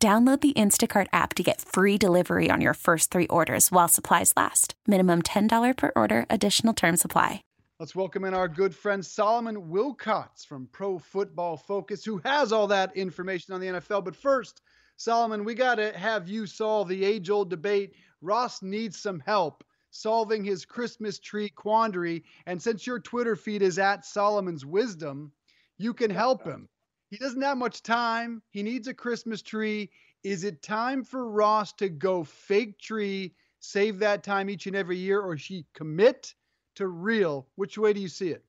Download 0.00 0.40
the 0.40 0.52
Instacart 0.52 1.08
app 1.12 1.34
to 1.34 1.42
get 1.42 1.60
free 1.60 1.98
delivery 1.98 2.52
on 2.52 2.60
your 2.60 2.74
first 2.74 3.10
three 3.10 3.26
orders 3.26 3.72
while 3.72 3.88
supplies 3.88 4.32
last. 4.36 4.74
Minimum 4.86 5.22
$10 5.22 5.76
per 5.76 5.90
order, 5.96 6.24
additional 6.30 6.72
term 6.72 6.96
supply. 6.96 7.42
Let's 7.80 7.96
welcome 7.96 8.24
in 8.24 8.32
our 8.32 8.46
good 8.46 8.76
friend 8.76 9.04
Solomon 9.04 9.56
Wilcots 9.56 10.46
from 10.46 10.68
Pro 10.70 11.00
Football 11.00 11.56
Focus, 11.56 12.04
who 12.04 12.18
has 12.18 12.52
all 12.52 12.68
that 12.68 12.96
information 12.96 13.54
on 13.54 13.60
the 13.60 13.66
NFL. 13.66 14.04
But 14.04 14.14
first, 14.14 14.62
Solomon, 14.98 15.42
we 15.44 15.54
got 15.54 15.76
to 15.76 15.96
have 15.98 16.28
you 16.28 16.46
solve 16.46 16.86
the 16.86 17.04
age 17.04 17.28
old 17.28 17.50
debate. 17.50 17.94
Ross 18.22 18.62
needs 18.62 19.00
some 19.00 19.18
help 19.18 19.64
solving 19.90 20.44
his 20.44 20.64
Christmas 20.64 21.18
tree 21.18 21.48
quandary. 21.48 22.22
And 22.46 22.62
since 22.62 22.86
your 22.86 23.00
Twitter 23.00 23.34
feed 23.34 23.62
is 23.62 23.80
at 23.80 24.06
Solomon's 24.06 24.64
Wisdom, 24.64 25.32
you 25.76 25.92
can 25.92 26.10
help 26.10 26.44
him. 26.44 26.68
He 27.10 27.16
doesn't 27.16 27.40
have 27.40 27.56
much 27.56 27.82
time. 27.82 28.42
He 28.50 28.62
needs 28.62 28.86
a 28.86 28.94
Christmas 28.94 29.40
tree. 29.40 29.90
Is 30.24 30.44
it 30.44 30.62
time 30.62 31.04
for 31.04 31.28
Ross 31.30 31.72
to 31.74 31.88
go 31.88 32.22
fake 32.22 32.78
tree, 32.78 33.34
save 33.60 33.98
that 34.00 34.22
time 34.22 34.50
each 34.50 34.66
and 34.66 34.76
every 34.76 34.98
year, 34.98 35.20
or 35.20 35.36
she 35.38 35.64
commit 35.72 36.34
to 36.74 36.86
real? 36.86 37.46
Which 37.54 37.78
way 37.78 37.92
do 37.92 38.00
you 38.00 38.08
see 38.08 38.30
it? 38.30 38.44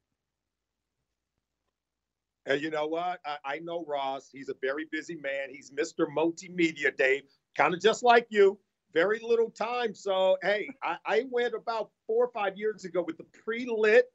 And 2.45 2.61
you 2.61 2.69
know 2.69 2.87
what? 2.87 3.21
I, 3.25 3.37
I 3.45 3.59
know 3.59 3.85
Ross. 3.87 4.29
He's 4.31 4.49
a 4.49 4.55
very 4.61 4.87
busy 4.91 5.15
man. 5.15 5.49
He's 5.51 5.71
Mr. 5.71 6.07
Multimedia, 6.07 6.95
Dave, 6.97 7.23
kind 7.55 7.73
of 7.73 7.79
just 7.79 8.03
like 8.03 8.27
you. 8.29 8.59
Very 8.91 9.19
little 9.21 9.51
time. 9.51 9.93
So, 9.93 10.37
hey, 10.41 10.67
I, 10.83 10.97
I 11.05 11.25
went 11.29 11.53
about 11.53 11.91
four 12.07 12.25
or 12.25 12.31
five 12.31 12.57
years 12.57 12.85
ago 12.85 13.03
with 13.05 13.17
the 13.17 13.25
pre 13.25 13.67
lit 13.69 14.11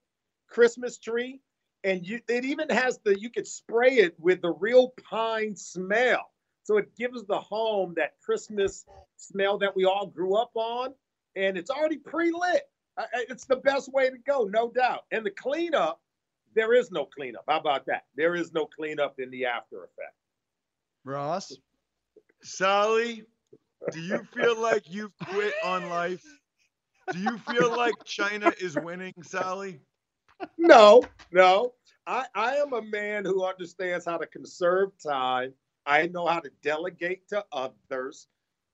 Christmas 0.48 0.98
tree 0.98 1.40
and 1.84 2.06
you, 2.06 2.20
it 2.28 2.44
even 2.44 2.68
has 2.70 2.98
the 3.04 3.18
you 3.20 3.30
could 3.30 3.46
spray 3.46 3.96
it 3.96 4.18
with 4.18 4.40
the 4.40 4.50
real 4.50 4.94
pine 5.08 5.54
smell. 5.54 6.30
So 6.64 6.78
it 6.78 6.96
gives 6.96 7.24
the 7.24 7.38
home 7.38 7.94
that 7.96 8.14
christmas 8.24 8.86
smell 9.16 9.58
that 9.58 9.76
we 9.76 9.84
all 9.84 10.06
grew 10.06 10.34
up 10.34 10.50
on 10.54 10.94
and 11.36 11.56
it's 11.56 11.70
already 11.70 11.98
pre-lit. 11.98 12.68
It's 13.28 13.44
the 13.44 13.56
best 13.56 13.92
way 13.92 14.08
to 14.08 14.16
go 14.18 14.44
no 14.44 14.70
doubt. 14.70 15.04
And 15.12 15.24
the 15.24 15.30
cleanup 15.30 16.00
there 16.54 16.72
is 16.72 16.92
no 16.92 17.04
cleanup. 17.04 17.44
How 17.48 17.58
about 17.58 17.84
that? 17.86 18.04
There 18.16 18.36
is 18.36 18.52
no 18.52 18.66
cleanup 18.66 19.18
in 19.18 19.28
the 19.30 19.44
after 19.46 19.78
effect. 19.78 20.14
Ross? 21.04 21.52
Sally 22.42 23.24
do 23.92 24.00
you 24.00 24.26
feel 24.34 24.58
like 24.58 24.84
you've 24.88 25.16
quit 25.18 25.52
on 25.62 25.90
life? 25.90 26.24
Do 27.12 27.18
you 27.18 27.36
feel 27.38 27.76
like 27.76 27.94
china 28.04 28.50
is 28.58 28.76
winning 28.76 29.12
sally 29.22 29.80
no, 30.58 31.02
no. 31.32 31.74
I, 32.06 32.26
I 32.34 32.56
am 32.56 32.72
a 32.72 32.82
man 32.82 33.24
who 33.24 33.44
understands 33.44 34.04
how 34.04 34.18
to 34.18 34.26
conserve 34.26 34.90
time. 35.02 35.54
I 35.86 36.06
know 36.06 36.26
how 36.26 36.40
to 36.40 36.50
delegate 36.62 37.28
to 37.28 37.44
others. 37.52 38.28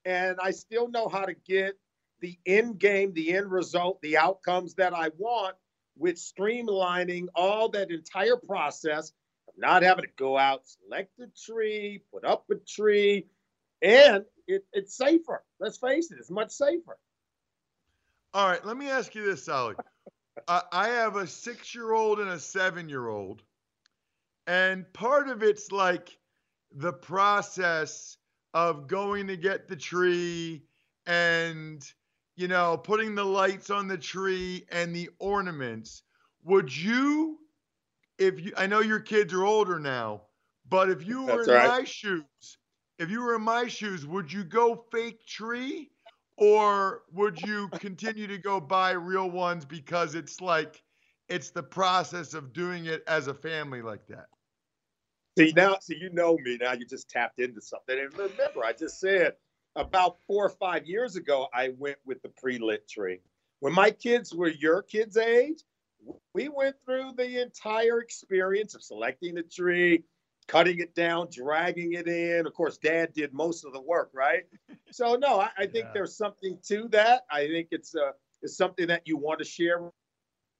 And 0.04 0.38
I 0.42 0.50
still 0.50 0.88
know 0.88 1.08
how 1.08 1.24
to 1.24 1.34
get 1.34 1.78
the 2.20 2.38
end 2.46 2.78
game, 2.78 3.12
the 3.12 3.32
end 3.34 3.50
result, 3.50 4.00
the 4.02 4.16
outcomes 4.16 4.74
that 4.74 4.94
I 4.94 5.10
want 5.18 5.56
with 5.96 6.16
streamlining 6.16 7.27
all 7.34 7.68
that 7.70 7.90
entire 7.90 8.36
process 8.36 9.12
of 9.48 9.55
not 9.56 9.83
having 9.83 10.05
to 10.05 10.11
go 10.16 10.39
out, 10.39 10.62
select 10.66 11.18
a 11.20 11.27
tree, 11.27 12.02
put 12.12 12.24
up 12.24 12.46
a 12.50 12.55
tree, 12.55 13.27
and 13.83 14.24
it, 14.46 14.64
it's 14.72 14.96
safer. 14.96 15.45
Let's 15.58 15.78
face 15.78 16.11
it, 16.11 16.18
it's 16.18 16.30
much 16.30 16.50
safer. 16.50 16.98
All 18.33 18.48
right, 18.48 18.64
let 18.64 18.77
me 18.77 18.89
ask 18.89 19.14
you 19.14 19.24
this, 19.24 19.45
Sally. 20.48 20.62
I 20.73 20.89
have 20.89 21.17
a 21.17 21.27
six 21.27 21.74
year 21.74 21.92
old 21.92 22.20
and 22.20 22.30
a 22.30 22.39
seven 22.39 22.89
year 22.89 23.08
old. 23.08 23.42
And 24.46 24.90
part 24.92 25.28
of 25.28 25.42
it's 25.42 25.70
like 25.70 26.18
the 26.73 26.92
process 26.92 28.17
of 28.55 28.89
going 28.89 29.27
to 29.28 29.36
get 29.36 29.68
the 29.68 29.77
tree 29.77 30.64
and, 31.06 31.84
you 32.36 32.48
know, 32.48 32.77
putting 32.77 33.14
the 33.14 33.24
lights 33.24 33.70
on 33.70 33.89
the 33.89 33.98
tree 33.98 34.67
and 34.70 34.95
the 34.95 35.11
ornaments. 35.18 36.02
Would 36.45 36.77
you, 36.77 37.39
if 38.18 38.40
you, 38.40 38.52
I 38.57 38.67
know 38.67 38.80
your 38.80 39.01
kids 39.01 39.33
are 39.34 39.45
older 39.45 39.78
now, 39.78 40.22
but 40.68 40.90
if 40.90 41.07
you 41.07 41.22
were 41.22 41.45
That's 41.45 41.48
in 41.48 41.55
right. 41.55 41.68
my 41.80 41.84
shoes, 41.84 42.58
if 42.98 43.11
you 43.11 43.22
were 43.22 43.36
in 43.36 43.42
my 43.42 43.68
shoes, 43.68 44.07
would 44.07 44.33
you 44.33 44.45
go 44.45 44.84
fake 44.90 45.27
tree 45.27 45.90
or 46.40 47.02
would 47.12 47.40
you 47.42 47.68
continue 47.68 48.27
to 48.27 48.39
go 48.39 48.58
buy 48.58 48.92
real 48.92 49.30
ones 49.30 49.64
because 49.64 50.14
it's 50.14 50.40
like 50.40 50.83
it's 51.28 51.51
the 51.51 51.62
process 51.62 52.34
of 52.34 52.52
doing 52.52 52.86
it 52.86 53.05
as 53.06 53.28
a 53.28 53.34
family 53.34 53.83
like 53.83 54.06
that? 54.08 54.27
See 55.39 55.52
now, 55.55 55.77
see 55.80 55.96
you 56.01 56.11
know 56.11 56.36
me 56.42 56.58
now. 56.61 56.73
You 56.73 56.86
just 56.86 57.08
tapped 57.08 57.39
into 57.39 57.61
something. 57.61 57.96
And 57.98 58.12
remember, 58.14 58.64
I 58.64 58.73
just 58.73 58.98
said 58.98 59.34
about 59.77 60.17
four 60.27 60.46
or 60.46 60.51
five 60.51 60.86
years 60.86 61.14
ago, 61.14 61.46
I 61.55 61.70
went 61.78 61.98
with 62.05 62.20
the 62.23 62.30
pre-lit 62.30 62.89
tree. 62.89 63.20
When 63.61 63.72
my 63.72 63.90
kids 63.90 64.34
were 64.34 64.48
your 64.48 64.83
kids' 64.83 65.18
age, 65.18 65.62
we 66.34 66.48
went 66.48 66.77
through 66.84 67.12
the 67.17 67.40
entire 67.42 68.01
experience 68.01 68.74
of 68.74 68.83
selecting 68.83 69.34
the 69.34 69.42
tree, 69.42 70.05
cutting 70.50 70.80
it 70.80 70.94
down, 70.94 71.28
dragging 71.30 71.92
it 71.92 72.08
in. 72.08 72.46
Of 72.46 72.55
course, 72.55 72.77
dad 72.77 73.12
did 73.12 73.33
most 73.33 73.64
of 73.64 73.72
the 73.72 73.80
work, 73.80 74.11
right? 74.12 74.42
So 74.90 75.14
no, 75.14 75.40
I, 75.40 75.50
I 75.56 75.66
think 75.66 75.86
yeah. 75.86 75.90
there's 75.94 76.16
something 76.16 76.58
to 76.66 76.88
that. 76.88 77.22
I 77.30 77.46
think 77.46 77.68
it's 77.70 77.94
uh, 77.94 78.11
it's 78.42 78.56
something 78.56 78.89
that 78.89 79.02
you 79.06 79.16
want 79.16 79.39
to 79.39 79.44
share 79.44 79.90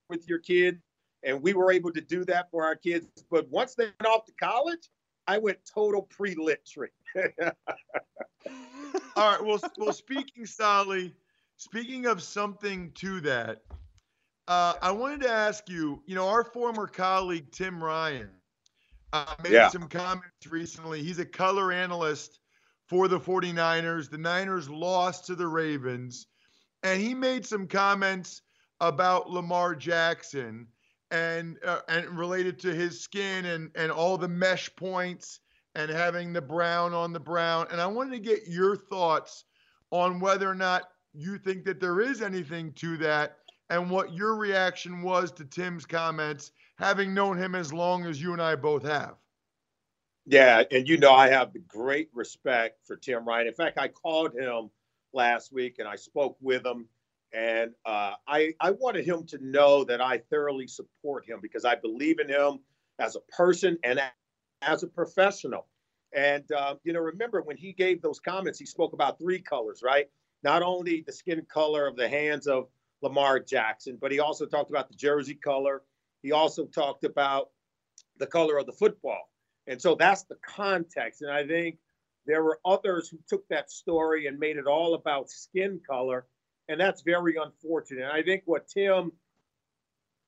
with 0.08 0.28
your 0.28 0.38
kids, 0.38 0.78
and 1.24 1.42
we 1.42 1.54
were 1.54 1.72
able 1.72 1.92
to 1.92 2.00
do 2.00 2.24
that 2.26 2.48
for 2.52 2.64
our 2.64 2.76
kids. 2.76 3.08
But 3.30 3.48
once 3.48 3.74
they 3.74 3.86
went 3.86 4.06
off 4.06 4.24
to 4.26 4.32
college, 4.40 4.88
I 5.26 5.38
went 5.38 5.58
total 5.72 6.02
pre-lit 6.02 6.64
tree. 6.64 6.88
All 7.16 7.32
right. 9.16 9.44
Well, 9.44 9.58
well, 9.76 9.92
speaking, 9.92 10.46
Sally, 10.46 11.12
speaking 11.56 12.06
of 12.06 12.22
something 12.22 12.92
to 12.92 13.20
that, 13.22 13.62
uh, 14.46 14.74
I 14.80 14.92
wanted 14.92 15.22
to 15.22 15.30
ask 15.30 15.68
you. 15.68 16.02
You 16.06 16.14
know, 16.14 16.28
our 16.28 16.44
former 16.44 16.86
colleague 16.86 17.50
Tim 17.50 17.82
Ryan 17.82 18.30
uh, 19.12 19.34
made 19.43 19.53
yeah. 19.53 19.69
some 19.69 19.88
comments 19.88 20.47
recently. 20.48 21.03
He's 21.03 21.19
a 21.19 21.25
color 21.25 21.72
analyst 21.72 22.41
for 22.88 23.09
the 23.09 23.21
49ers. 23.21 24.10
The 24.10 24.19
Niners 24.19 24.69
lost 24.69 25.26
to 25.26 25.34
the 25.34 25.47
Ravens. 25.47 26.26
And 26.82 27.00
he 27.00 27.15
made 27.15 27.44
some 27.44 27.66
comments 27.66 28.43
about 28.81 29.31
Lamar 29.31 29.75
Jackson 29.75 30.66
and 31.10 31.59
uh, 31.65 31.81
and 31.88 32.09
related 32.19 32.59
to 32.60 32.75
his 32.75 33.00
skin 33.00 33.44
and 33.44 33.71
and 33.75 33.91
all 33.93 34.16
the 34.16 34.28
mesh 34.28 34.75
points 34.76 35.41
and 35.75 35.91
having 35.91 36.32
the 36.32 36.41
brown 36.41 36.94
on 36.94 37.12
the 37.12 37.21
brown. 37.21 37.66
And 37.71 37.81
I 37.81 37.87
wanted 37.87 38.12
to 38.12 38.21
get 38.21 38.47
your 38.47 38.77
thoughts 38.77 39.44
on 39.91 40.21
whether 40.21 40.48
or 40.48 40.54
not 40.54 40.84
you 41.12 41.38
think 41.38 41.65
that 41.65 41.81
there 41.81 42.00
is 42.00 42.22
anything 42.22 42.72
to 42.75 42.97
that 42.98 43.38
and 43.70 43.88
what 43.88 44.12
your 44.12 44.34
reaction 44.34 45.00
was 45.00 45.31
to 45.32 45.44
Tim's 45.44 45.86
comments 45.86 46.53
having 46.76 47.14
known 47.14 47.38
him 47.38 47.54
as 47.54 47.72
long 47.72 48.04
as 48.04 48.20
you 48.20 48.32
and 48.32 48.42
I 48.42 48.56
both 48.56 48.82
have. 48.82 49.14
Yeah, 50.26 50.64
and 50.70 50.86
you 50.86 50.98
know 50.98 51.12
I 51.12 51.28
have 51.28 51.53
great 51.66 52.10
respect 52.12 52.80
for 52.86 52.97
Tim 52.97 53.26
Ryan. 53.26 53.47
In 53.47 53.54
fact, 53.54 53.78
I 53.78 53.88
called 53.88 54.34
him 54.34 54.70
last 55.12 55.53
week 55.53 55.77
and 55.78 55.89
I 55.89 55.97
spoke 55.97 56.36
with 56.41 56.65
him, 56.66 56.86
and 57.33 57.72
uh, 57.86 58.12
I 58.27 58.53
I 58.60 58.72
wanted 58.72 59.06
him 59.06 59.24
to 59.27 59.39
know 59.42 59.84
that 59.84 60.00
I 60.00 60.18
thoroughly 60.18 60.66
support 60.66 61.27
him 61.27 61.39
because 61.41 61.65
I 61.65 61.74
believe 61.77 62.18
in 62.18 62.28
him 62.28 62.60
as 62.98 63.16
a 63.16 63.21
person 63.33 63.78
and 63.83 64.00
as 64.62 64.83
a 64.83 64.86
professional. 64.86 65.66
And 66.12 66.50
uh, 66.53 66.74
you 66.84 66.92
know, 66.92 67.00
remember 67.00 67.42
when 67.42 67.56
he 67.56 67.72
gave 67.72 68.03
those 68.03 68.21
comments, 68.21 68.59
he 68.59 68.66
spoke 68.66 68.92
about 68.92 69.18
three 69.18 69.41
colors, 69.41 69.80
right? 69.83 70.09
Not 70.42 70.62
only 70.62 71.03
the 71.06 71.12
skin 71.12 71.44
color 71.53 71.86
of 71.86 71.97
the 71.97 72.09
hands 72.09 72.47
of 72.47 72.68
Lamar 73.02 73.41
Jackson, 73.41 73.98
but 74.00 74.12
he 74.12 74.20
also 74.20 74.47
talked 74.47 74.70
about 74.70 74.88
the 74.88 74.97
jersey 74.97 75.34
color 75.34 75.82
he 76.22 76.32
also 76.32 76.66
talked 76.66 77.04
about 77.04 77.50
the 78.18 78.26
color 78.26 78.58
of 78.58 78.66
the 78.66 78.72
football. 78.72 79.30
And 79.66 79.80
so 79.80 79.94
that's 79.94 80.24
the 80.24 80.36
context. 80.47 81.22
And 81.22 81.30
I 81.30 81.47
think 81.47 81.78
there 82.26 82.42
were 82.42 82.60
others 82.64 83.08
who 83.08 83.18
took 83.28 83.47
that 83.48 83.70
story 83.70 84.26
and 84.26 84.38
made 84.38 84.56
it 84.56 84.66
all 84.66 84.94
about 84.94 85.30
skin 85.30 85.80
color. 85.88 86.26
And 86.68 86.80
that's 86.80 87.02
very 87.02 87.36
unfortunate. 87.36 88.02
And 88.02 88.12
I 88.12 88.22
think 88.22 88.42
what 88.44 88.68
Tim 88.68 89.12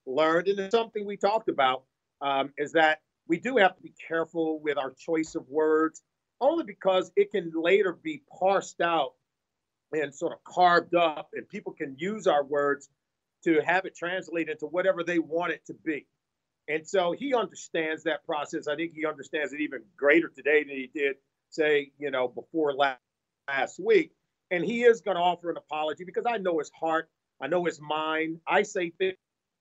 learned, 0.06 0.48
and 0.48 0.58
it's 0.60 0.74
something 0.74 1.04
we 1.04 1.16
talked 1.16 1.48
about, 1.48 1.84
um, 2.20 2.52
is 2.56 2.72
that 2.72 3.00
we 3.28 3.38
do 3.38 3.56
have 3.56 3.76
to 3.76 3.82
be 3.82 3.94
careful 4.08 4.60
with 4.60 4.78
our 4.78 4.92
choice 4.92 5.34
of 5.34 5.48
words. 5.48 6.02
only 6.40 6.64
because 6.64 7.12
it 7.16 7.30
can 7.30 7.52
later 7.54 7.92
be 7.92 8.22
parsed 8.38 8.80
out 8.80 9.12
and 9.92 10.14
sort 10.14 10.32
of 10.32 10.42
carved 10.44 10.94
up, 10.94 11.30
and 11.34 11.48
people 11.48 11.72
can 11.72 11.96
use 11.98 12.26
our 12.26 12.44
words 12.44 12.88
to 13.44 13.60
have 13.60 13.84
it 13.84 13.96
translated 13.96 14.52
into 14.52 14.66
whatever 14.66 15.02
they 15.02 15.18
want 15.18 15.52
it 15.52 15.64
to 15.66 15.74
be. 15.74 16.06
And 16.68 16.86
so 16.86 17.12
he 17.12 17.34
understands 17.34 18.04
that 18.04 18.24
process. 18.24 18.68
I 18.68 18.76
think 18.76 18.92
he 18.94 19.04
understands 19.04 19.52
it 19.52 19.60
even 19.60 19.82
greater 19.96 20.28
today 20.28 20.62
than 20.62 20.76
he 20.76 20.90
did, 20.94 21.16
say, 21.50 21.90
you 21.98 22.10
know, 22.10 22.28
before 22.28 22.72
last, 22.72 23.00
last 23.48 23.80
week. 23.80 24.12
And 24.50 24.64
he 24.64 24.84
is 24.84 25.00
going 25.00 25.16
to 25.16 25.22
offer 25.22 25.50
an 25.50 25.56
apology 25.56 26.04
because 26.04 26.24
I 26.26 26.36
know 26.36 26.58
his 26.58 26.70
heart, 26.70 27.08
I 27.40 27.48
know 27.48 27.64
his 27.64 27.80
mind. 27.80 28.38
I 28.46 28.62
say 28.62 28.92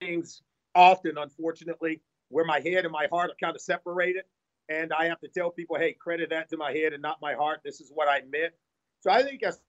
things 0.00 0.42
often, 0.74 1.18
unfortunately, 1.18 2.00
where 2.28 2.44
my 2.44 2.60
head 2.60 2.84
and 2.84 2.92
my 2.92 3.08
heart 3.10 3.30
are 3.30 3.36
kind 3.42 3.56
of 3.56 3.62
separated. 3.62 4.22
And 4.68 4.92
I 4.92 5.06
have 5.06 5.20
to 5.20 5.28
tell 5.28 5.50
people, 5.50 5.76
hey, 5.76 5.92
credit 5.92 6.30
that 6.30 6.50
to 6.50 6.56
my 6.56 6.72
head 6.72 6.92
and 6.92 7.02
not 7.02 7.20
my 7.20 7.34
heart. 7.34 7.60
This 7.64 7.80
is 7.80 7.90
what 7.92 8.08
I 8.08 8.20
meant. 8.30 8.52
So 9.00 9.10
I 9.10 9.24
think 9.24 9.42
as 9.42 9.60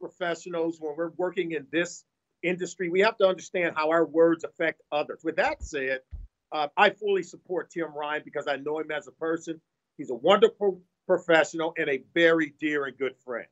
professionals, 0.00 0.78
when 0.80 0.96
we're 0.96 1.10
working 1.16 1.52
in 1.52 1.66
this 1.70 2.04
industry, 2.42 2.88
we 2.88 3.00
have 3.00 3.16
to 3.18 3.26
understand 3.26 3.74
how 3.76 3.90
our 3.90 4.04
words 4.04 4.44
affect 4.44 4.82
others. 4.92 5.20
With 5.24 5.36
that 5.36 5.62
said, 5.62 6.00
uh, 6.52 6.68
I 6.76 6.90
fully 6.90 7.22
support 7.22 7.70
Tim 7.70 7.92
Ryan 7.94 8.22
because 8.24 8.46
I 8.46 8.56
know 8.56 8.78
him 8.78 8.90
as 8.90 9.08
a 9.08 9.12
person. 9.12 9.60
He's 9.96 10.10
a 10.10 10.14
wonderful 10.14 10.80
professional 11.06 11.74
and 11.76 11.88
a 11.88 12.02
very 12.14 12.54
dear 12.60 12.84
and 12.84 12.96
good 12.96 13.16
friend. 13.24 13.46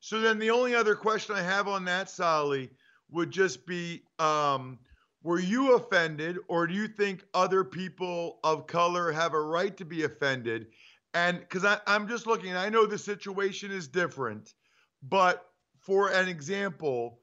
So 0.00 0.20
then 0.20 0.38
the 0.38 0.50
only 0.50 0.74
other 0.74 0.94
question 0.94 1.34
I 1.34 1.42
have 1.42 1.66
on 1.66 1.84
that, 1.86 2.10
Solly, 2.10 2.70
would 3.10 3.30
just 3.30 3.66
be 3.66 4.02
um, 4.18 4.78
were 5.22 5.40
you 5.40 5.74
offended 5.74 6.38
or 6.48 6.66
do 6.66 6.74
you 6.74 6.86
think 6.86 7.24
other 7.32 7.64
people 7.64 8.38
of 8.44 8.66
color 8.66 9.10
have 9.10 9.32
a 9.32 9.40
right 9.40 9.74
to 9.78 9.84
be 9.84 10.04
offended? 10.04 10.66
And 11.14 11.40
because 11.40 11.64
I'm 11.86 12.08
just 12.08 12.26
looking, 12.26 12.54
I 12.54 12.68
know 12.68 12.86
the 12.86 12.98
situation 12.98 13.70
is 13.70 13.88
different, 13.88 14.52
but 15.08 15.46
for 15.78 16.10
an 16.10 16.28
example, 16.28 17.20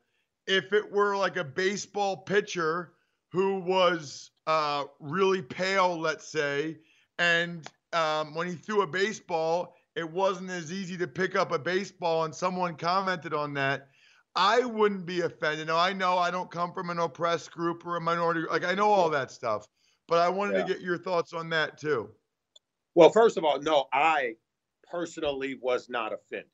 if 0.47 0.73
it 0.73 0.91
were 0.91 1.15
like 1.17 1.37
a 1.37 1.43
baseball 1.43 2.17
pitcher 2.17 2.93
who 3.31 3.59
was 3.59 4.31
uh, 4.47 4.83
really 4.99 5.41
pale, 5.41 5.99
let's 5.99 6.31
say, 6.31 6.77
and 7.17 7.67
um, 7.93 8.35
when 8.35 8.47
he 8.47 8.55
threw 8.55 8.81
a 8.81 8.87
baseball, 8.87 9.75
it 9.95 10.09
wasn't 10.09 10.49
as 10.49 10.71
easy 10.71 10.97
to 10.97 11.07
pick 11.07 11.35
up 11.35 11.51
a 11.51 11.59
baseball, 11.59 12.23
and 12.23 12.33
someone 12.33 12.75
commented 12.75 13.33
on 13.33 13.53
that. 13.55 13.87
I 14.35 14.63
wouldn't 14.63 15.05
be 15.05 15.21
offended. 15.21 15.67
Now, 15.67 15.77
I 15.77 15.91
know 15.91 16.17
I 16.17 16.31
don't 16.31 16.49
come 16.49 16.71
from 16.71 16.89
an 16.89 16.99
oppressed 16.99 17.51
group 17.51 17.85
or 17.85 17.97
a 17.97 18.01
minority. 18.01 18.43
Like, 18.49 18.63
I 18.63 18.73
know 18.73 18.89
all 18.89 19.09
that 19.09 19.29
stuff, 19.29 19.67
but 20.07 20.19
I 20.19 20.29
wanted 20.29 20.53
yeah. 20.57 20.65
to 20.65 20.73
get 20.73 20.81
your 20.81 20.97
thoughts 20.97 21.33
on 21.33 21.49
that 21.49 21.77
too. 21.77 22.09
Well, 22.95 23.09
first 23.09 23.37
of 23.37 23.43
all, 23.43 23.61
no, 23.61 23.87
I 23.91 24.35
personally 24.89 25.57
was 25.61 25.89
not 25.89 26.13
offended. 26.13 26.47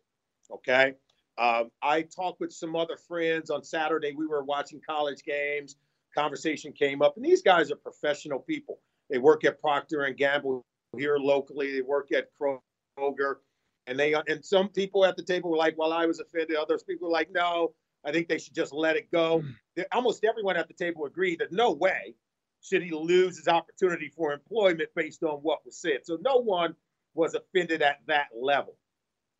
Okay. 0.51 0.95
Um, 1.37 1.69
I 1.81 2.01
talked 2.01 2.39
with 2.39 2.51
some 2.51 2.75
other 2.75 2.97
friends 2.97 3.49
on 3.49 3.63
Saturday. 3.63 4.13
We 4.15 4.25
were 4.25 4.43
watching 4.43 4.81
college 4.87 5.23
games. 5.23 5.75
Conversation 6.15 6.71
came 6.71 7.01
up, 7.01 7.15
and 7.15 7.25
these 7.25 7.41
guys 7.41 7.71
are 7.71 7.75
professional 7.75 8.39
people. 8.39 8.79
They 9.09 9.19
work 9.19 9.45
at 9.45 9.59
Procter 9.61 10.03
and 10.03 10.17
Gamble 10.17 10.65
here 10.97 11.17
locally. 11.17 11.73
They 11.73 11.81
work 11.81 12.11
at 12.11 12.29
Kroger, 12.39 13.35
and 13.85 13.99
they 13.99 14.13
and 14.13 14.43
some 14.43 14.69
people 14.69 15.05
at 15.05 15.15
the 15.15 15.23
table 15.23 15.51
were 15.51 15.57
like, 15.57 15.77
"Well, 15.77 15.93
I 15.93 16.05
was 16.07 16.19
offended." 16.19 16.57
Others 16.57 16.83
people 16.83 17.07
were 17.07 17.13
like, 17.13 17.29
"No, 17.31 17.75
I 18.03 18.11
think 18.11 18.27
they 18.27 18.39
should 18.39 18.55
just 18.55 18.73
let 18.73 18.95
it 18.95 19.11
go." 19.11 19.43
Mm. 19.77 19.85
Almost 19.91 20.23
everyone 20.23 20.57
at 20.57 20.67
the 20.67 20.73
table 20.73 21.05
agreed 21.05 21.39
that 21.39 21.51
no 21.51 21.71
way 21.71 22.15
should 22.61 22.81
he 22.81 22.91
lose 22.91 23.37
his 23.37 23.47
opportunity 23.47 24.09
for 24.09 24.33
employment 24.33 24.89
based 24.95 25.23
on 25.23 25.37
what 25.37 25.63
was 25.65 25.77
said. 25.77 25.99
So 26.03 26.17
no 26.21 26.37
one 26.37 26.75
was 27.13 27.35
offended 27.35 27.81
at 27.81 27.99
that 28.07 28.27
level. 28.35 28.75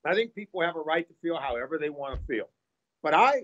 I 0.08 0.16
think 0.16 0.34
people 0.34 0.62
have 0.62 0.76
a 0.76 0.82
right 0.82 1.08
to 1.08 1.14
feel 1.22 1.38
however 1.38 1.78
they 1.78 1.90
want 1.90 2.20
to 2.20 2.26
feel. 2.26 2.50
But 3.04 3.14
I 3.14 3.44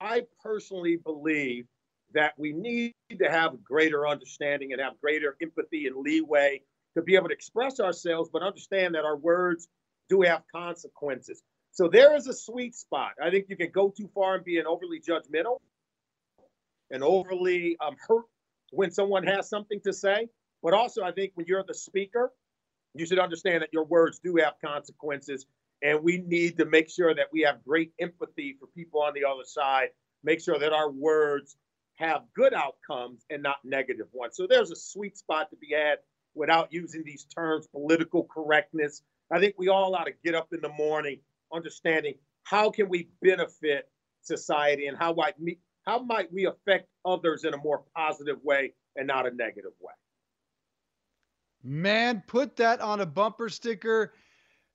I 0.00 0.22
personally 0.42 0.96
believe 0.96 1.66
that 2.14 2.34
we 2.36 2.52
need 2.52 2.94
to 3.18 3.30
have 3.30 3.62
greater 3.62 4.06
understanding 4.06 4.72
and 4.72 4.80
have 4.80 5.00
greater 5.00 5.36
empathy 5.40 5.86
and 5.86 5.96
leeway 5.96 6.62
to 6.96 7.02
be 7.02 7.16
able 7.16 7.28
to 7.28 7.34
express 7.34 7.80
ourselves, 7.80 8.28
but 8.32 8.42
understand 8.42 8.94
that 8.94 9.04
our 9.04 9.16
words 9.16 9.68
do 10.08 10.22
have 10.22 10.42
consequences. 10.54 11.42
So 11.70 11.88
there 11.88 12.14
is 12.14 12.26
a 12.26 12.34
sweet 12.34 12.74
spot. 12.74 13.12
I 13.22 13.30
think 13.30 13.46
you 13.48 13.56
can 13.56 13.70
go 13.70 13.90
too 13.96 14.10
far 14.14 14.34
and 14.34 14.44
be 14.44 14.58
an 14.58 14.66
overly 14.66 15.00
judgmental 15.00 15.58
and 16.90 17.02
overly 17.02 17.78
um, 17.80 17.96
hurt 18.06 18.26
when 18.70 18.90
someone 18.90 19.26
has 19.26 19.48
something 19.48 19.80
to 19.84 19.92
say. 19.92 20.28
But 20.62 20.74
also, 20.74 21.02
I 21.02 21.12
think 21.12 21.32
when 21.34 21.46
you're 21.46 21.64
the 21.66 21.74
speaker, 21.74 22.30
you 22.94 23.06
should 23.06 23.18
understand 23.18 23.62
that 23.62 23.70
your 23.72 23.84
words 23.84 24.20
do 24.22 24.36
have 24.36 24.54
consequences. 24.62 25.46
And 25.82 26.02
we 26.02 26.18
need 26.18 26.58
to 26.58 26.64
make 26.64 26.88
sure 26.88 27.14
that 27.14 27.26
we 27.32 27.40
have 27.42 27.64
great 27.64 27.92
empathy 28.00 28.56
for 28.58 28.66
people 28.68 29.02
on 29.02 29.14
the 29.14 29.24
other 29.24 29.44
side, 29.44 29.88
make 30.22 30.40
sure 30.40 30.58
that 30.58 30.72
our 30.72 30.90
words 30.90 31.56
have 31.96 32.22
good 32.34 32.54
outcomes 32.54 33.24
and 33.30 33.42
not 33.42 33.56
negative 33.64 34.06
ones. 34.12 34.36
So 34.36 34.46
there's 34.46 34.70
a 34.70 34.76
sweet 34.76 35.18
spot 35.18 35.50
to 35.50 35.56
be 35.56 35.74
at 35.74 36.04
without 36.34 36.72
using 36.72 37.02
these 37.04 37.24
terms, 37.24 37.66
political 37.66 38.24
correctness. 38.24 39.02
I 39.30 39.40
think 39.40 39.54
we 39.58 39.68
all 39.68 39.94
ought 39.94 40.04
to 40.04 40.12
get 40.24 40.34
up 40.34 40.48
in 40.52 40.60
the 40.60 40.68
morning 40.70 41.20
understanding 41.52 42.14
how 42.44 42.70
can 42.70 42.88
we 42.88 43.08
benefit 43.20 43.88
society 44.22 44.86
and 44.86 44.96
how 44.96 45.12
might 45.12 45.34
we, 45.40 45.58
how 45.86 46.00
might 46.00 46.32
we 46.32 46.46
affect 46.46 46.88
others 47.04 47.44
in 47.44 47.54
a 47.54 47.58
more 47.58 47.82
positive 47.94 48.38
way 48.42 48.72
and 48.96 49.06
not 49.06 49.26
a 49.26 49.34
negative 49.34 49.72
way. 49.80 49.92
Man, 51.62 52.22
put 52.26 52.56
that 52.56 52.80
on 52.80 53.00
a 53.00 53.06
bumper 53.06 53.48
sticker 53.48 54.12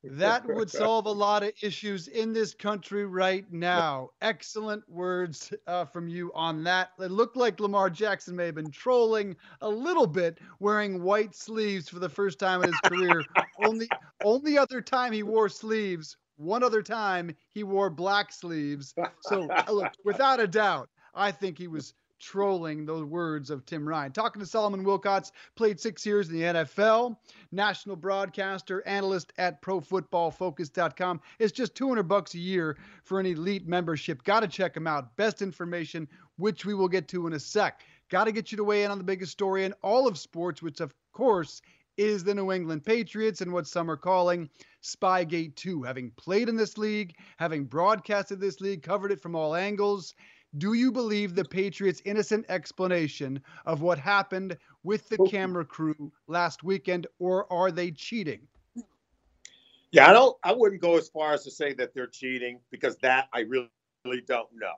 that 0.03 0.45
would 0.45 0.69
solve 0.71 1.05
a 1.05 1.11
lot 1.11 1.43
of 1.43 1.51
issues 1.61 2.07
in 2.07 2.33
this 2.33 2.53
country 2.53 3.05
right 3.05 3.45
now. 3.51 4.09
Excellent 4.21 4.87
words 4.89 5.53
uh, 5.67 5.85
from 5.85 6.07
you 6.07 6.31
on 6.33 6.63
that. 6.63 6.91
It 6.99 7.11
looked 7.11 7.35
like 7.37 7.59
Lamar 7.59 7.89
Jackson 7.89 8.35
may 8.35 8.45
have 8.45 8.55
been 8.55 8.71
trolling 8.71 9.35
a 9.61 9.69
little 9.69 10.07
bit, 10.07 10.39
wearing 10.59 11.03
white 11.03 11.35
sleeves 11.35 11.89
for 11.89 11.99
the 11.99 12.09
first 12.09 12.39
time 12.39 12.61
in 12.61 12.67
his 12.67 12.79
career. 12.81 13.25
only, 13.59 13.87
only 14.23 14.57
other 14.57 14.81
time 14.81 15.11
he 15.11 15.23
wore 15.23 15.49
sleeves. 15.49 16.17
One 16.37 16.63
other 16.63 16.83
time 16.83 17.35
he 17.49 17.63
wore 17.63 17.89
black 17.89 18.31
sleeves. 18.31 18.93
So, 19.21 19.49
look, 19.71 19.91
without 20.05 20.39
a 20.39 20.47
doubt, 20.47 20.89
I 21.15 21.31
think 21.31 21.57
he 21.57 21.67
was 21.67 21.95
trolling 22.19 22.85
those 22.85 23.03
words 23.03 23.49
of 23.49 23.65
Tim 23.65 23.87
Ryan. 23.87 24.11
Talking 24.11 24.39
to 24.39 24.45
Solomon 24.45 24.83
Wilcots, 24.83 25.31
played 25.55 25.79
six 25.79 26.05
years 26.05 26.29
in 26.29 26.35
the 26.35 26.41
NFL, 26.43 27.17
national 27.51 27.95
broadcaster, 27.95 28.85
analyst 28.87 29.33
at 29.37 29.61
ProFootballFocus.com. 29.61 31.21
It's 31.39 31.51
just 31.51 31.75
200 31.75 32.03
bucks 32.03 32.33
a 32.33 32.39
year 32.39 32.77
for 33.03 33.19
an 33.19 33.25
elite 33.25 33.67
membership. 33.67 34.23
Got 34.23 34.41
to 34.41 34.47
check 34.47 34.75
him 34.75 34.87
out. 34.87 35.15
Best 35.15 35.41
information, 35.41 36.07
which 36.37 36.65
we 36.65 36.73
will 36.73 36.89
get 36.89 37.07
to 37.09 37.27
in 37.27 37.33
a 37.33 37.39
sec. 37.39 37.81
Got 38.09 38.25
to 38.25 38.31
get 38.31 38.51
you 38.51 38.57
to 38.57 38.63
weigh 38.63 38.83
in 38.83 38.91
on 38.91 38.97
the 38.97 39.03
biggest 39.03 39.31
story 39.31 39.65
in 39.65 39.73
all 39.81 40.07
of 40.07 40.17
sports, 40.17 40.61
which 40.61 40.79
of 40.79 40.93
course 41.11 41.61
is 41.97 42.23
the 42.23 42.33
New 42.33 42.51
England 42.51 42.85
Patriots 42.85 43.41
and 43.41 43.51
what 43.51 43.67
some 43.67 43.89
are 43.89 43.97
calling 43.97 44.49
Spygate 44.83 45.55
2. 45.55 45.83
Having 45.83 46.11
played 46.11 46.47
in 46.47 46.55
this 46.55 46.77
league, 46.77 47.15
having 47.37 47.65
broadcasted 47.65 48.39
this 48.39 48.61
league, 48.61 48.83
covered 48.83 49.11
it 49.11 49.19
from 49.19 49.35
all 49.35 49.55
angles, 49.55 50.13
do 50.57 50.73
you 50.73 50.91
believe 50.91 51.35
the 51.35 51.43
Patriots' 51.43 52.01
innocent 52.05 52.45
explanation 52.49 53.41
of 53.65 53.81
what 53.81 53.99
happened 53.99 54.57
with 54.83 55.09
the 55.09 55.17
camera 55.29 55.65
crew 55.65 56.11
last 56.27 56.63
weekend, 56.63 57.07
or 57.19 57.51
are 57.51 57.71
they 57.71 57.91
cheating? 57.91 58.47
Yeah, 59.91 60.09
I 60.09 60.13
don't. 60.13 60.37
I 60.43 60.53
wouldn't 60.53 60.81
go 60.81 60.97
as 60.97 61.09
far 61.09 61.33
as 61.33 61.43
to 61.43 61.51
say 61.51 61.73
that 61.73 61.93
they're 61.93 62.07
cheating 62.07 62.59
because 62.71 62.97
that 62.97 63.27
I 63.33 63.41
really, 63.41 63.69
really 64.05 64.21
don't 64.21 64.49
know. 64.53 64.73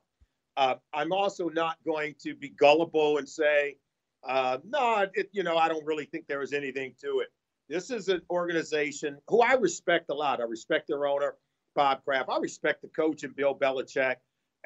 Uh, 0.58 0.76
I'm 0.94 1.12
also 1.12 1.50
not 1.50 1.78
going 1.86 2.16
to 2.22 2.36
be 2.36 2.50
gullible 2.50 3.18
and 3.18 3.28
say, 3.28 3.78
uh, 4.28 4.58
no, 4.68 5.08
it, 5.14 5.30
you 5.32 5.44
know, 5.44 5.58
I 5.58 5.68
don't 5.68 5.86
really 5.86 6.06
think 6.06 6.28
there 6.28 6.42
is 6.42 6.54
anything 6.54 6.94
to 7.02 7.20
it. 7.20 7.30
This 7.70 7.92
is 7.92 8.10
an 8.10 8.22
organization 8.30 9.18
who 9.28 9.42
I 9.42 9.54
respect 9.54 10.10
a 10.10 10.14
lot. 10.14 10.42
I 10.42 10.44
respect 10.44 10.88
their 10.88 11.06
owner, 11.06 11.36
Bob 11.76 12.04
Kraft. 12.04 12.30
I 12.30 12.38
respect 12.40 12.82
the 12.82 12.90
coach 12.90 13.24
and 13.24 13.36
Bill 13.36 13.58
Belichick. 13.58 14.16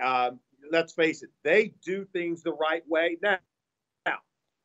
Um, 0.04 0.40
let's 0.72 0.94
face 0.94 1.24
it, 1.24 1.30
they 1.44 1.74
do 1.84 2.06
things 2.14 2.44
the 2.44 2.54
right 2.54 2.84
way. 2.88 3.18
Now, 3.22 3.38
now, 4.06 4.18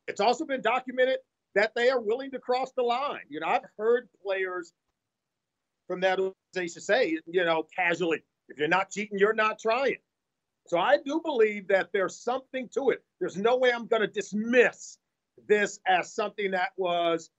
it's 0.07 0.19
also 0.19 0.45
been 0.45 0.61
documented 0.61 1.17
that 1.55 1.73
they 1.75 1.89
are 1.89 1.99
willing 1.99 2.31
to 2.31 2.39
cross 2.39 2.71
the 2.75 2.83
line. 2.83 3.23
You 3.29 3.39
know, 3.39 3.47
I've 3.47 3.65
heard 3.77 4.09
players 4.23 4.73
from 5.87 6.01
that 6.01 6.19
organization 6.19 6.81
say, 6.81 7.17
you 7.25 7.45
know, 7.45 7.65
casually, 7.75 8.23
if 8.47 8.57
you're 8.57 8.67
not 8.67 8.91
cheating, 8.91 9.17
you're 9.17 9.33
not 9.33 9.59
trying. 9.59 9.97
So 10.67 10.77
I 10.77 10.97
do 11.03 11.19
believe 11.23 11.67
that 11.69 11.89
there's 11.91 12.15
something 12.15 12.69
to 12.75 12.91
it. 12.91 13.03
There's 13.19 13.37
no 13.37 13.57
way 13.57 13.71
I'm 13.71 13.87
going 13.87 14.03
to 14.03 14.07
dismiss 14.07 14.99
this 15.47 15.79
as 15.87 16.13
something 16.13 16.51
that 16.51 16.69
was 16.77 17.31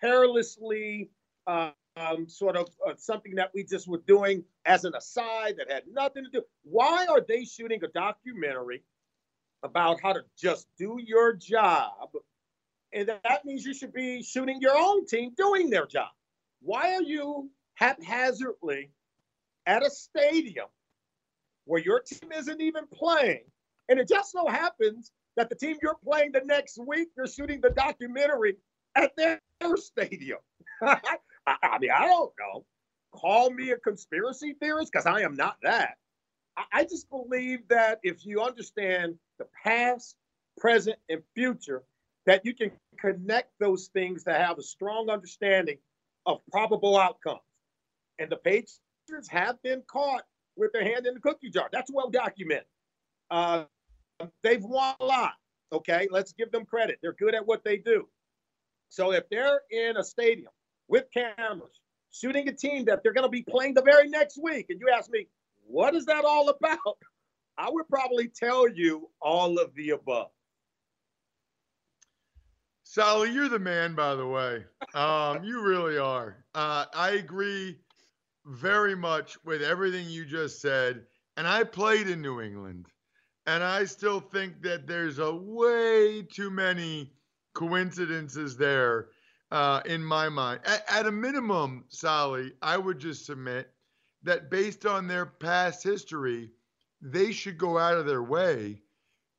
carelessly 0.00 1.10
uh, 1.46 1.70
um, 1.96 2.28
sort 2.28 2.56
of 2.56 2.68
uh, 2.86 2.92
something 2.96 3.34
that 3.36 3.50
we 3.54 3.64
just 3.64 3.88
were 3.88 4.02
doing 4.06 4.44
as 4.64 4.84
an 4.84 4.94
aside 4.94 5.54
that 5.58 5.70
had 5.70 5.84
nothing 5.90 6.24
to 6.24 6.30
do. 6.30 6.42
Why 6.62 7.06
are 7.06 7.24
they 7.26 7.44
shooting 7.44 7.82
a 7.82 7.88
documentary 7.88 8.82
about 9.62 10.00
how 10.02 10.12
to 10.12 10.22
just 10.38 10.66
do 10.78 10.98
your 11.02 11.34
job? 11.34 12.10
And 12.92 13.08
that 13.08 13.44
means 13.44 13.64
you 13.64 13.74
should 13.74 13.92
be 13.92 14.22
shooting 14.22 14.60
your 14.60 14.76
own 14.76 15.06
team 15.06 15.32
doing 15.36 15.70
their 15.70 15.86
job. 15.86 16.10
Why 16.60 16.94
are 16.94 17.02
you 17.02 17.50
haphazardly 17.74 18.90
at 19.66 19.84
a 19.84 19.90
stadium 19.90 20.66
where 21.64 21.80
your 21.80 22.00
team 22.00 22.30
isn't 22.32 22.60
even 22.60 22.86
playing? 22.92 23.44
And 23.88 23.98
it 23.98 24.08
just 24.08 24.32
so 24.32 24.46
happens 24.46 25.12
that 25.36 25.48
the 25.48 25.54
team 25.54 25.76
you're 25.82 25.98
playing 26.04 26.32
the 26.32 26.42
next 26.44 26.78
week, 26.84 27.08
you're 27.16 27.26
shooting 27.26 27.60
the 27.60 27.70
documentary 27.70 28.56
at 28.94 29.14
their 29.16 29.40
stadium. 29.76 30.38
I, 31.46 31.56
I, 31.62 31.78
mean, 31.78 31.90
I 31.96 32.06
don't 32.06 32.32
know. 32.38 32.64
Call 33.12 33.50
me 33.50 33.70
a 33.70 33.76
conspiracy 33.76 34.54
theorist 34.60 34.92
because 34.92 35.06
I 35.06 35.20
am 35.20 35.36
not 35.36 35.56
that. 35.62 35.94
I, 36.56 36.64
I 36.72 36.84
just 36.84 37.08
believe 37.10 37.60
that 37.68 38.00
if 38.02 38.26
you 38.26 38.42
understand 38.42 39.14
the 39.38 39.46
past, 39.64 40.16
present, 40.58 40.98
and 41.08 41.22
future, 41.34 41.82
that 42.26 42.44
you 42.44 42.54
can 42.54 42.72
connect 42.98 43.50
those 43.60 43.88
things 43.88 44.24
to 44.24 44.34
have 44.34 44.58
a 44.58 44.62
strong 44.62 45.08
understanding 45.10 45.78
of 46.26 46.40
probable 46.50 46.98
outcomes. 46.98 47.40
And 48.18 48.30
the 48.30 48.36
Patriots 48.36 48.80
have 49.28 49.62
been 49.62 49.82
caught 49.86 50.24
with 50.56 50.72
their 50.72 50.84
hand 50.84 51.06
in 51.06 51.14
the 51.14 51.20
cookie 51.20 51.50
jar. 51.50 51.68
That's 51.70 51.90
well 51.92 52.10
documented. 52.10 52.66
Uh, 53.30 53.64
they've 54.42 54.62
won 54.62 54.94
a 55.00 55.04
lot. 55.04 55.34
Okay, 55.72 56.08
let's 56.10 56.32
give 56.32 56.50
them 56.50 56.64
credit. 56.64 56.98
They're 57.02 57.12
good 57.12 57.34
at 57.34 57.46
what 57.46 57.64
they 57.64 57.76
do. 57.76 58.08
So 58.88 59.12
if 59.12 59.28
they're 59.28 59.60
in 59.70 59.96
a 59.96 60.04
stadium 60.04 60.52
with 60.88 61.04
cameras 61.12 61.80
shooting 62.10 62.48
a 62.48 62.52
team 62.52 62.84
that 62.86 63.02
they're 63.02 63.12
going 63.12 63.26
to 63.26 63.30
be 63.30 63.42
playing 63.42 63.74
the 63.74 63.82
very 63.82 64.08
next 64.08 64.38
week, 64.42 64.66
and 64.70 64.80
you 64.80 64.88
ask 64.94 65.10
me, 65.10 65.26
what 65.66 65.94
is 65.94 66.06
that 66.06 66.24
all 66.24 66.48
about? 66.48 66.78
I 67.58 67.70
would 67.70 67.88
probably 67.88 68.28
tell 68.28 68.68
you 68.68 69.08
all 69.20 69.58
of 69.58 69.74
the 69.74 69.90
above. 69.90 70.28
Sally, 72.82 73.32
you're 73.32 73.48
the 73.48 73.58
man, 73.58 73.94
by 73.94 74.14
the 74.14 74.26
way. 74.26 74.64
Um, 74.94 75.42
you 75.42 75.62
really 75.62 75.98
are. 75.98 76.44
Uh, 76.54 76.84
I 76.94 77.10
agree 77.12 77.78
very 78.44 78.94
much 78.94 79.36
with 79.44 79.62
everything 79.62 80.08
you 80.08 80.24
just 80.24 80.60
said. 80.60 81.02
And 81.36 81.46
I 81.46 81.64
played 81.64 82.08
in 82.08 82.22
New 82.22 82.40
England. 82.40 82.86
And 83.46 83.62
I 83.62 83.84
still 83.84 84.20
think 84.20 84.62
that 84.62 84.86
there's 84.86 85.18
a 85.18 85.34
way 85.34 86.22
too 86.22 86.50
many 86.50 87.12
coincidences 87.54 88.56
there 88.56 89.08
uh, 89.50 89.80
in 89.86 90.04
my 90.04 90.28
mind. 90.28 90.60
At, 90.64 90.84
at 90.88 91.06
a 91.06 91.12
minimum, 91.12 91.84
Sally, 91.88 92.52
I 92.62 92.76
would 92.76 92.98
just 92.98 93.26
submit 93.26 93.70
that 94.22 94.50
based 94.50 94.86
on 94.86 95.06
their 95.06 95.26
past 95.26 95.82
history, 95.82 96.50
they 97.00 97.32
should 97.32 97.58
go 97.58 97.78
out 97.78 97.98
of 97.98 98.06
their 98.06 98.22
way 98.22 98.82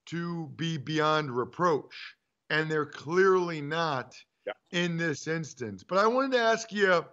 to 0.08 0.48
be 0.56 0.78
beyond 0.78 1.36
reproach. 1.36 2.16
And 2.50 2.72
they're 2.72 2.86
clearly 2.86 3.60
not 3.60 4.16
yeah. 4.46 4.54
in 4.72 4.96
this 4.96 5.28
instance. 5.28 5.84
But 5.84 5.98
I 5.98 6.08
wanted 6.08 6.32
to 6.34 6.40
ask 6.40 6.72
you 6.72 7.04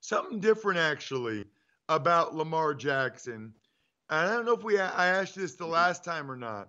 something 0.00 0.40
different, 0.40 0.78
actually, 0.78 1.44
about 1.88 2.34
Lamar 2.34 2.72
Jackson 2.72 3.52
I 4.08 4.26
don't 4.26 4.44
know 4.44 4.54
if 4.54 4.62
we 4.62 4.78
I 4.78 5.06
asked 5.06 5.34
this 5.34 5.54
the 5.54 5.66
last 5.66 6.04
time 6.04 6.30
or 6.30 6.36
not, 6.36 6.68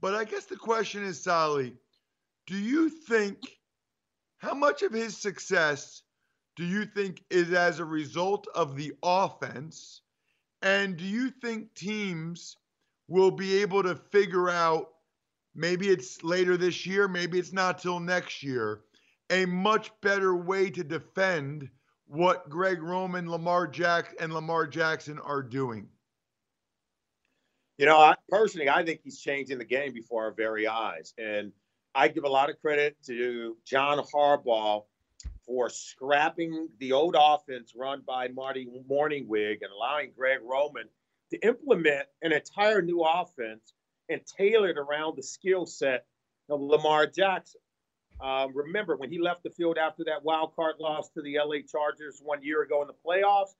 but 0.00 0.14
I 0.14 0.24
guess 0.24 0.46
the 0.46 0.56
question 0.56 1.04
is, 1.04 1.22
Sally, 1.22 1.74
do 2.46 2.56
you 2.56 2.88
think 2.88 3.38
how 4.38 4.54
much 4.54 4.82
of 4.82 4.92
his 4.92 5.16
success 5.16 6.02
do 6.56 6.64
you 6.64 6.84
think 6.84 7.24
is 7.30 7.52
as 7.52 7.78
a 7.78 7.84
result 7.84 8.46
of 8.54 8.76
the 8.76 8.92
offense? 9.02 10.02
And 10.62 10.96
do 10.96 11.04
you 11.04 11.30
think 11.30 11.74
teams 11.74 12.56
will 13.08 13.30
be 13.30 13.58
able 13.62 13.82
to 13.82 13.96
figure 13.96 14.48
out 14.48 14.88
maybe 15.54 15.88
it's 15.88 16.22
later 16.22 16.56
this 16.56 16.86
year, 16.86 17.08
maybe 17.08 17.38
it's 17.38 17.52
not 17.52 17.78
till 17.78 18.00
next 18.00 18.42
year, 18.42 18.82
a 19.30 19.46
much 19.46 19.90
better 20.00 20.36
way 20.36 20.70
to 20.70 20.84
defend 20.84 21.68
what 22.06 22.48
Greg 22.48 22.82
Roman, 22.82 23.30
Lamar 23.30 23.66
Jack, 23.66 24.14
and 24.20 24.32
Lamar 24.32 24.66
Jackson 24.66 25.18
are 25.18 25.42
doing? 25.42 25.88
You 27.78 27.86
know, 27.86 27.98
I, 27.98 28.14
personally, 28.28 28.68
I 28.68 28.84
think 28.84 29.00
he's 29.02 29.18
changing 29.18 29.58
the 29.58 29.64
game 29.64 29.92
before 29.92 30.24
our 30.24 30.32
very 30.32 30.68
eyes. 30.68 31.12
And 31.18 31.52
I 31.94 32.08
give 32.08 32.24
a 32.24 32.28
lot 32.28 32.50
of 32.50 32.60
credit 32.60 32.96
to 33.06 33.56
John 33.64 33.98
Harbaugh 33.98 34.84
for 35.46 35.68
scrapping 35.68 36.68
the 36.78 36.92
old 36.92 37.16
offense 37.18 37.72
run 37.76 38.02
by 38.06 38.28
Marty 38.28 38.66
Mornhinweg 38.90 39.58
and 39.62 39.70
allowing 39.72 40.12
Greg 40.16 40.38
Roman 40.42 40.88
to 41.30 41.38
implement 41.46 42.06
an 42.22 42.32
entire 42.32 42.82
new 42.82 43.02
offense 43.02 43.72
and 44.08 44.20
tailor 44.38 44.70
it 44.70 44.78
around 44.78 45.16
the 45.16 45.22
skill 45.22 45.66
set 45.66 46.06
of 46.50 46.60
Lamar 46.60 47.06
Jackson. 47.06 47.60
Um, 48.20 48.52
remember 48.54 48.96
when 48.96 49.10
he 49.10 49.18
left 49.18 49.42
the 49.42 49.50
field 49.50 49.78
after 49.78 50.04
that 50.04 50.24
wild 50.24 50.54
card 50.56 50.76
loss 50.78 51.10
to 51.10 51.22
the 51.22 51.38
LA 51.38 51.58
Chargers 51.70 52.20
one 52.22 52.42
year 52.42 52.62
ago 52.62 52.82
in 52.82 52.88
the 52.88 52.94
playoffs? 53.06 53.54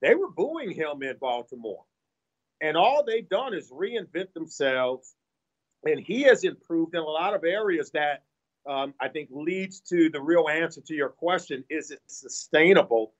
They 0.00 0.14
were 0.14 0.30
booing 0.30 0.70
him 0.70 1.02
in 1.02 1.16
Baltimore. 1.20 1.84
And 2.60 2.76
all 2.76 3.04
they've 3.04 3.28
done 3.28 3.54
is 3.54 3.70
reinvent 3.70 4.32
themselves. 4.32 5.14
And 5.84 6.00
he 6.00 6.22
has 6.22 6.44
improved 6.44 6.94
in 6.94 7.00
a 7.00 7.04
lot 7.04 7.34
of 7.34 7.44
areas 7.44 7.90
that 7.92 8.24
um, 8.68 8.94
I 9.00 9.08
think 9.08 9.28
leads 9.32 9.80
to 9.82 10.10
the 10.10 10.20
real 10.20 10.48
answer 10.48 10.80
to 10.80 10.94
your 10.94 11.08
question 11.08 11.64
is 11.70 11.90
it 11.90 12.00
sustainable? 12.06 13.14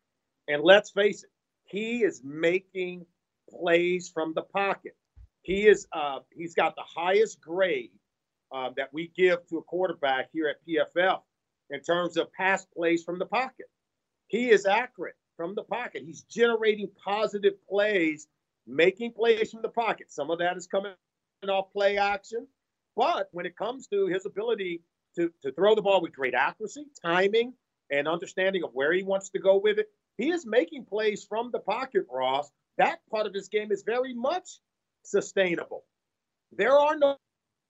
And 0.49 0.63
let's 0.63 0.91
face 0.91 1.23
it, 1.23 1.31
he 1.65 2.03
is 2.03 2.23
making 2.25 3.07
plays 3.51 4.11
from 4.13 4.35
the 4.35 4.43
pocket. 4.43 4.97
He 5.43 5.67
is 5.67 5.87
uh, 5.93 6.21
he's 6.33 6.55
got 6.55 6.75
the 6.75 6.83
highest 6.83 7.41
grade 7.41 7.93
uh, 8.53 8.71
that 8.77 8.93
we 8.93 9.13
give 9.17 9.47
to 9.49 9.59
a 9.59 9.63
quarterback 9.63 10.29
here 10.33 10.49
at 10.49 10.57
PFF 10.67 11.21
in 11.71 11.81
terms 11.81 12.17
of 12.17 12.33
pass 12.33 12.67
plays 12.67 13.05
from 13.05 13.19
the 13.19 13.27
pocket. 13.27 13.67
He 14.27 14.51
is 14.51 14.67
accurate 14.67 15.17
from 15.37 15.55
the 15.55 15.63
pocket. 15.63 16.03
He's 16.05 16.23
generating 16.23 16.91
positive 17.03 17.55
plays 17.69 18.27
making 18.69 19.13
plays 19.13 19.51
from 19.51 19.63
the 19.63 19.69
pocket. 19.69 20.13
Some 20.13 20.31
of 20.31 20.39
that 20.39 20.57
is 20.57 20.67
coming 20.67 20.93
off 21.49 21.73
play 21.73 21.97
action. 21.97 22.47
But 22.97 23.29
when 23.31 23.47
it 23.47 23.57
comes 23.57 23.87
to 23.89 24.07
his 24.07 24.27
ability 24.27 24.83
to, 25.17 25.31
to 25.43 25.53
throw 25.53 25.75
the 25.75 25.83
ball 25.83 26.03
with 26.03 26.13
great 26.13 26.35
accuracy, 26.35 26.87
timing, 27.01 27.55
and 27.91 28.09
understanding 28.09 28.65
of 28.65 28.71
where 28.73 28.93
he 28.93 29.03
wants 29.03 29.31
to 29.31 29.39
go 29.39 29.59
with 29.59 29.79
it, 29.79 29.87
he 30.17 30.31
is 30.31 30.45
making 30.45 30.85
plays 30.85 31.25
from 31.25 31.51
the 31.53 31.61
pocket, 31.61 32.07
Ross. 32.11 32.51
That 32.77 32.99
part 33.11 33.27
of 33.27 33.35
his 33.35 33.49
game 33.49 33.71
is 33.71 33.83
very 33.85 34.15
much 34.15 34.59
sustainable. 35.05 35.85
There 36.53 36.77
are 36.77 36.97
no, 36.97 37.17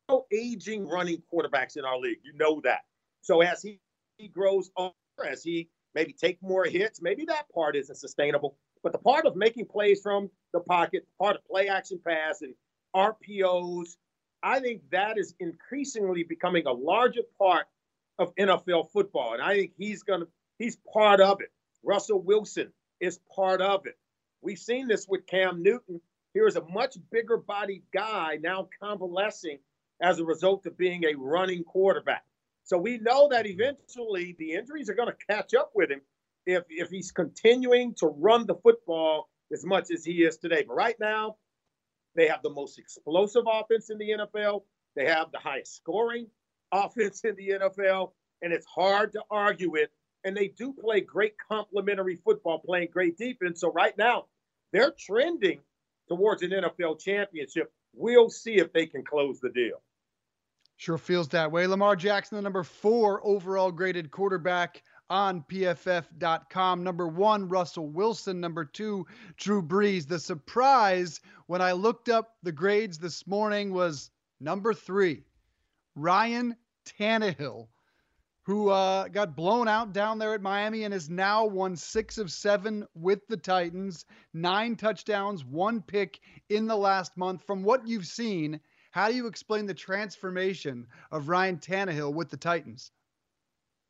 no 0.09 0.27
aging 0.33 0.89
running 0.89 1.23
quarterbacks 1.33 1.77
in 1.77 1.85
our 1.85 1.99
league. 1.99 2.21
You 2.23 2.33
know 2.35 2.61
that. 2.65 2.81
So 3.21 3.43
as 3.43 3.63
he, 3.63 3.81
he 4.17 4.29
grows 4.29 4.71
older, 4.77 4.95
as 5.27 5.43
he 5.43 5.69
maybe 5.95 6.15
take 6.15 6.43
more 6.43 6.65
hits, 6.65 7.03
maybe 7.03 7.27
that 7.27 7.51
part 7.55 7.77
isn't 7.77 7.97
sustainable. 7.97 8.57
But 8.83 8.93
the 8.93 8.99
part 8.99 9.27
of 9.27 9.37
making 9.37 9.67
plays 9.67 10.01
from 10.01 10.31
the 10.53 10.61
pocket, 10.61 11.07
part 11.19 11.37
of 11.37 11.45
play 11.45 11.69
action 11.69 12.01
pass 12.05 12.41
and 12.41 12.55
RPOs, 12.99 13.97
I 14.43 14.61
think 14.61 14.83
that 14.91 15.19
is 15.19 15.35
increasingly 15.39 16.25
becoming 16.25 16.67
a 16.67 16.73
larger 16.73 17.23
part 17.39 17.67
of 18.19 18.35
NFL 18.35 18.91
football. 18.93 19.35
And 19.35 19.43
I 19.43 19.55
think 19.55 19.73
he's 19.77 20.03
going 20.03 20.21
to, 20.21 20.29
he's 20.59 20.79
part 20.93 21.21
of 21.21 21.41
it. 21.41 21.53
Russell 21.85 22.21
Wilson 22.21 22.73
is 23.01 23.21
part 23.35 23.61
of 23.61 23.87
it. 23.87 23.97
We've 24.43 24.59
seen 24.59 24.89
this 24.89 25.07
with 25.09 25.27
Cam 25.27 25.63
Newton. 25.63 26.01
Here 26.35 26.47
is 26.47 26.57
a 26.57 26.65
much 26.65 26.97
bigger 27.11 27.37
bodied 27.37 27.83
guy 27.93 28.39
now 28.43 28.69
convalescing 28.81 29.59
as 30.03 30.19
a 30.19 30.25
result 30.25 30.67
of 30.67 30.77
being 30.77 31.05
a 31.05 31.15
running 31.15 31.65
quarterback. 31.65 32.25
So 32.65 32.77
we 32.79 32.99
know 32.99 33.29
that 33.31 33.47
eventually 33.47 34.37
the 34.39 34.53
injuries 34.53 34.91
are 34.91 34.95
going 34.95 35.09
to 35.09 35.27
catch 35.27 35.55
up 35.55 35.73
with 35.75 35.91
him 35.91 36.01
if 36.47 36.65
if 36.69 36.91
he's 36.91 37.11
continuing 37.11 37.95
to 37.95 38.07
run 38.07 38.47
the 38.47 38.55
football 38.57 39.29
as 39.53 39.65
much 39.65 39.91
as 39.91 40.05
he 40.05 40.23
is 40.23 40.37
today. 40.37 40.65
But 40.67 40.75
right 40.75 41.01
now, 41.01 41.37
they 42.19 42.27
have 42.27 42.43
the 42.43 42.51
most 42.51 42.79
explosive 42.79 43.45
offense 43.47 43.91
in 43.91 43.99
the 43.99 44.11
NFL. 44.11 44.63
They 44.97 45.07
have 45.07 45.31
the 45.33 45.39
highest 45.39 45.77
scoring 45.77 46.27
offense 46.73 47.23
in 47.25 47.37
the 47.37 47.51
NFL, 47.51 48.11
and 48.43 48.53
it's 48.53 48.67
hard 48.67 49.13
to 49.13 49.23
argue 49.31 49.77
it. 49.77 49.91
And 50.25 50.37
they 50.37 50.49
do 50.49 50.73
play 50.73 51.01
great 51.01 51.35
complementary 51.49 52.17
football, 52.17 52.59
playing 52.59 52.89
great 52.93 53.17
defense. 53.17 53.61
So 53.61 53.71
right 53.71 53.97
now, 53.97 54.25
they're 54.73 54.93
trending 54.99 55.61
towards 56.09 56.43
an 56.43 56.51
NFL 56.51 57.01
championship. 57.01 57.73
We'll 57.95 58.31
see 58.31 58.57
if 58.57 58.73
they 58.73 58.87
can 58.87 59.05
close 59.05 59.39
the 59.41 59.51
deal. 59.51 59.81
Sure 60.77 60.99
feels 60.99 61.29
that 61.29 61.51
way. 61.51 61.67
Lamar 61.69 61.95
Jackson, 61.95 62.37
the 62.37 62.43
number 62.43 62.65
four 62.65 63.25
overall 63.25 63.71
graded 63.71 64.11
quarterback 64.11 64.83
on 65.11 65.43
PFF.com. 65.43 66.85
Number 66.85 67.09
one, 67.09 67.49
Russell 67.49 67.89
Wilson. 67.89 68.41
Number 68.41 68.65
two, 68.65 69.07
Drew 69.37 69.63
Brees. 69.63 70.07
The 70.07 70.19
surprise 70.19 71.21
when 71.47 71.63
I 71.63 71.73
looked 71.73 72.09
up 72.09 72.37
the 72.43 72.53
grades 72.53 72.99
this 72.99 73.27
morning 73.27 73.73
was 73.73 74.11
number 74.41 74.75
three, 74.75 75.25
Ryan 75.95 76.57
Tannehill, 76.85 77.69
who 78.43 78.71
uh, 78.71 79.09
got 79.09 79.37
blown 79.37 79.69
out 79.69 79.93
down 79.93 80.19
there 80.19 80.35
at 80.35 80.43
Miami 80.43 80.85
and 80.85 80.93
has 80.93 81.11
now 81.11 81.45
won 81.47 81.77
six 81.77 82.19
of 82.19 82.31
seven 82.31 82.87
with 82.95 83.27
the 83.29 83.37
Titans, 83.37 84.05
nine 84.33 84.77
touchdowns, 84.77 85.45
one 85.45 85.83
pick 85.83 86.21
in 86.49 86.67
the 86.67 86.77
last 86.77 87.17
month. 87.17 87.45
From 87.45 87.63
what 87.63 87.87
you've 87.87 88.07
seen, 88.07 88.61
how 88.91 89.09
do 89.09 89.15
you 89.15 89.27
explain 89.27 89.67
the 89.67 89.75
transformation 89.75 90.87
of 91.11 91.29
Ryan 91.29 91.59
Tannehill 91.59 92.15
with 92.15 92.31
the 92.31 92.37
Titans? 92.37 92.91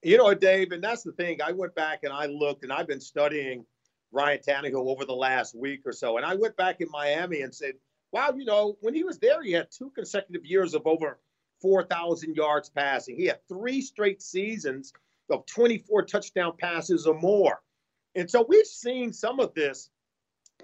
You 0.03 0.17
know, 0.17 0.33
Dave, 0.35 0.73
and 0.73 0.83
that's 0.83 1.03
the 1.03 1.13
thing. 1.13 1.43
I 1.43 1.53
went 1.53 1.75
back 1.75 2.01
and 2.05 2.13
I 2.13 2.27
looked, 2.27 2.63
and 2.63 2.73
I've 2.73 2.87
been 2.87 3.01
studying 3.01 3.65
Ryan 4.13 4.41
Tannehill 4.47 4.89
over 4.89 5.05
the 5.05 5.15
last 5.15 5.55
week 5.55 5.83
or 5.85 5.93
so. 5.93 6.17
And 6.17 6.25
I 6.25 6.35
went 6.35 6.57
back 6.57 6.81
in 6.81 6.89
Miami 6.91 7.43
and 7.43 7.55
said, 7.55 7.75
wow, 8.13 8.33
you 8.37 8.45
know, 8.45 8.77
when 8.81 8.95
he 8.95 9.05
was 9.05 9.19
there, 9.19 9.43
he 9.43 9.53
had 9.53 9.69
two 9.71 9.91
consecutive 9.91 10.45
years 10.45 10.75
of 10.75 10.87
over 10.87 11.19
4,000 11.61 12.35
yards 12.37 12.69
passing. 12.69 13.17
He 13.17 13.27
had 13.27 13.41
three 13.49 13.81
straight 13.81 14.23
seasons 14.23 14.93
of 15.31 15.45
24 15.47 16.05
touchdown 16.05 16.53
passes 16.59 17.07
or 17.07 17.15
more. 17.15 17.61
And 18.15 18.31
so 18.31 18.45
we've 18.49 18.67
seen 18.67 19.13
some 19.13 19.41
of 19.41 19.53
this 19.55 19.91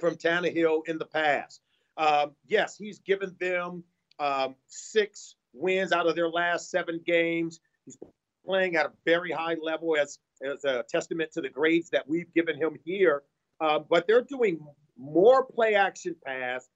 from 0.00 0.14
Tannehill 0.17 0.83
in 0.87 0.99
the 0.99 1.05
past. 1.05 1.61
Um, 1.97 2.33
yes, 2.47 2.76
he's 2.76 2.99
given 3.00 3.37
them 3.38 3.85
um, 4.19 4.57
six 4.67 5.37
wins 5.53 5.93
out 5.93 6.07
of 6.07 6.17
their 6.17 6.29
last 6.29 6.71
seven 6.71 7.00
games. 7.05 7.61
He's 7.85 7.99
playing 8.45 8.77
at 8.77 8.87
a 8.87 8.93
very 9.05 9.31
high 9.31 9.57
level 9.63 9.97
as, 9.97 10.19
as 10.45 10.65
a 10.65 10.85
testament 10.89 11.33
to 11.33 11.41
the 11.41 11.49
grades 11.49 11.91
that 11.91 12.09
we've 12.09 12.33
given 12.35 12.57
him 12.57 12.77
here. 12.85 13.23
Uh, 13.61 13.79
but 13.79 14.07
they're 14.07 14.23
doing 14.23 14.61
more 14.99 15.45
play 15.45 15.75
action 15.75 16.15
pass. 16.25 16.69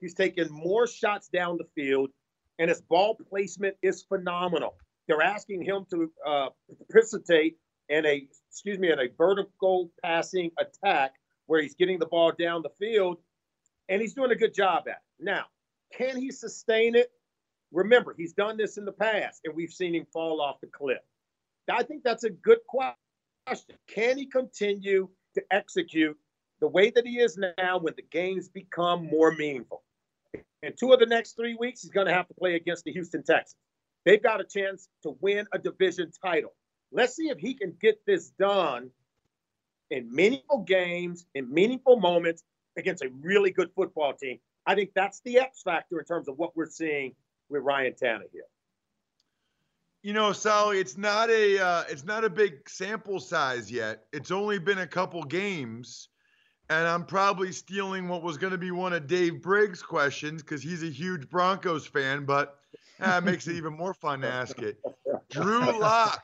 He's 0.00 0.14
taking 0.14 0.48
more 0.50 0.86
shots 0.86 1.28
down 1.28 1.58
the 1.58 1.66
field, 1.74 2.10
and 2.58 2.68
his 2.68 2.80
ball 2.80 3.16
placement 3.28 3.76
is 3.82 4.02
phenomenal. 4.02 4.74
They're 5.08 5.22
asking 5.22 5.62
him 5.62 5.86
to 5.90 6.10
uh, 6.26 6.48
in 7.88 8.06
a 8.06 8.26
excuse 8.48 8.78
me 8.78 8.92
in 8.92 8.98
a 8.98 9.08
vertical 9.18 9.90
passing 10.02 10.50
attack 10.58 11.12
where 11.46 11.60
he's 11.60 11.74
getting 11.74 11.98
the 11.98 12.06
ball 12.06 12.32
down 12.38 12.62
the 12.62 12.70
field, 12.78 13.18
and 13.88 14.00
he's 14.00 14.14
doing 14.14 14.30
a 14.30 14.36
good 14.36 14.54
job 14.54 14.84
at 14.86 14.92
it. 14.92 15.24
Now, 15.24 15.46
can 15.92 16.16
he 16.16 16.30
sustain 16.30 16.94
it? 16.94 17.10
Remember, 17.72 18.14
he's 18.16 18.32
done 18.32 18.56
this 18.56 18.76
in 18.78 18.84
the 18.84 18.92
past, 18.92 19.40
and 19.44 19.54
we've 19.54 19.72
seen 19.72 19.94
him 19.94 20.06
fall 20.12 20.40
off 20.40 20.60
the 20.60 20.66
cliff. 20.66 20.98
I 21.70 21.82
think 21.82 22.02
that's 22.02 22.24
a 22.24 22.30
good 22.30 22.58
question. 22.66 23.76
Can 23.88 24.18
he 24.18 24.26
continue 24.26 25.08
to 25.34 25.42
execute 25.50 26.16
the 26.60 26.68
way 26.68 26.90
that 26.90 27.06
he 27.06 27.20
is 27.20 27.38
now 27.38 27.78
when 27.78 27.94
the 27.96 28.04
games 28.10 28.48
become 28.48 29.06
more 29.06 29.32
meaningful? 29.32 29.82
In 30.62 30.74
two 30.78 30.92
of 30.92 31.00
the 31.00 31.06
next 31.06 31.36
three 31.36 31.56
weeks, 31.58 31.82
he's 31.82 31.90
going 31.90 32.06
to 32.06 32.12
have 32.12 32.28
to 32.28 32.34
play 32.34 32.54
against 32.56 32.84
the 32.84 32.92
Houston 32.92 33.22
Texans. 33.22 33.56
They've 34.04 34.22
got 34.22 34.40
a 34.40 34.44
chance 34.44 34.88
to 35.02 35.16
win 35.20 35.46
a 35.52 35.58
division 35.58 36.10
title. 36.24 36.52
Let's 36.92 37.14
see 37.14 37.28
if 37.28 37.38
he 37.38 37.54
can 37.54 37.74
get 37.80 38.04
this 38.06 38.30
done 38.30 38.90
in 39.90 40.12
meaningful 40.12 40.60
games, 40.60 41.26
in 41.34 41.52
meaningful 41.52 41.96
moments 41.96 42.42
against 42.76 43.02
a 43.02 43.10
really 43.20 43.50
good 43.50 43.70
football 43.74 44.12
team. 44.12 44.38
I 44.66 44.74
think 44.74 44.90
that's 44.94 45.20
the 45.24 45.38
X 45.38 45.62
factor 45.62 45.98
in 45.98 46.04
terms 46.04 46.28
of 46.28 46.36
what 46.36 46.56
we're 46.56 46.66
seeing 46.66 47.14
with 47.50 47.62
Ryan 47.62 47.92
Tannehill. 47.92 48.48
You 50.02 50.14
know, 50.14 50.32
Sally, 50.32 50.78
it's 50.78 50.96
not 50.96 51.28
a 51.28 51.58
uh, 51.58 51.84
it's 51.90 52.04
not 52.04 52.24
a 52.24 52.30
big 52.30 52.68
sample 52.68 53.20
size 53.20 53.70
yet. 53.70 54.04
It's 54.12 54.30
only 54.30 54.58
been 54.58 54.78
a 54.78 54.86
couple 54.86 55.22
games, 55.24 56.08
and 56.70 56.88
I'm 56.88 57.04
probably 57.04 57.52
stealing 57.52 58.08
what 58.08 58.22
was 58.22 58.38
going 58.38 58.52
to 58.52 58.58
be 58.58 58.70
one 58.70 58.94
of 58.94 59.06
Dave 59.06 59.42
Briggs' 59.42 59.82
questions 59.82 60.42
because 60.42 60.62
he's 60.62 60.82
a 60.82 60.90
huge 60.90 61.28
Broncos 61.28 61.86
fan. 61.86 62.24
But 62.24 62.56
that 62.98 63.24
makes 63.24 63.46
it 63.46 63.56
even 63.56 63.76
more 63.76 63.92
fun 63.92 64.22
to 64.22 64.28
ask 64.28 64.58
it. 64.60 64.78
Drew 65.30 65.78
Lock, 65.78 66.22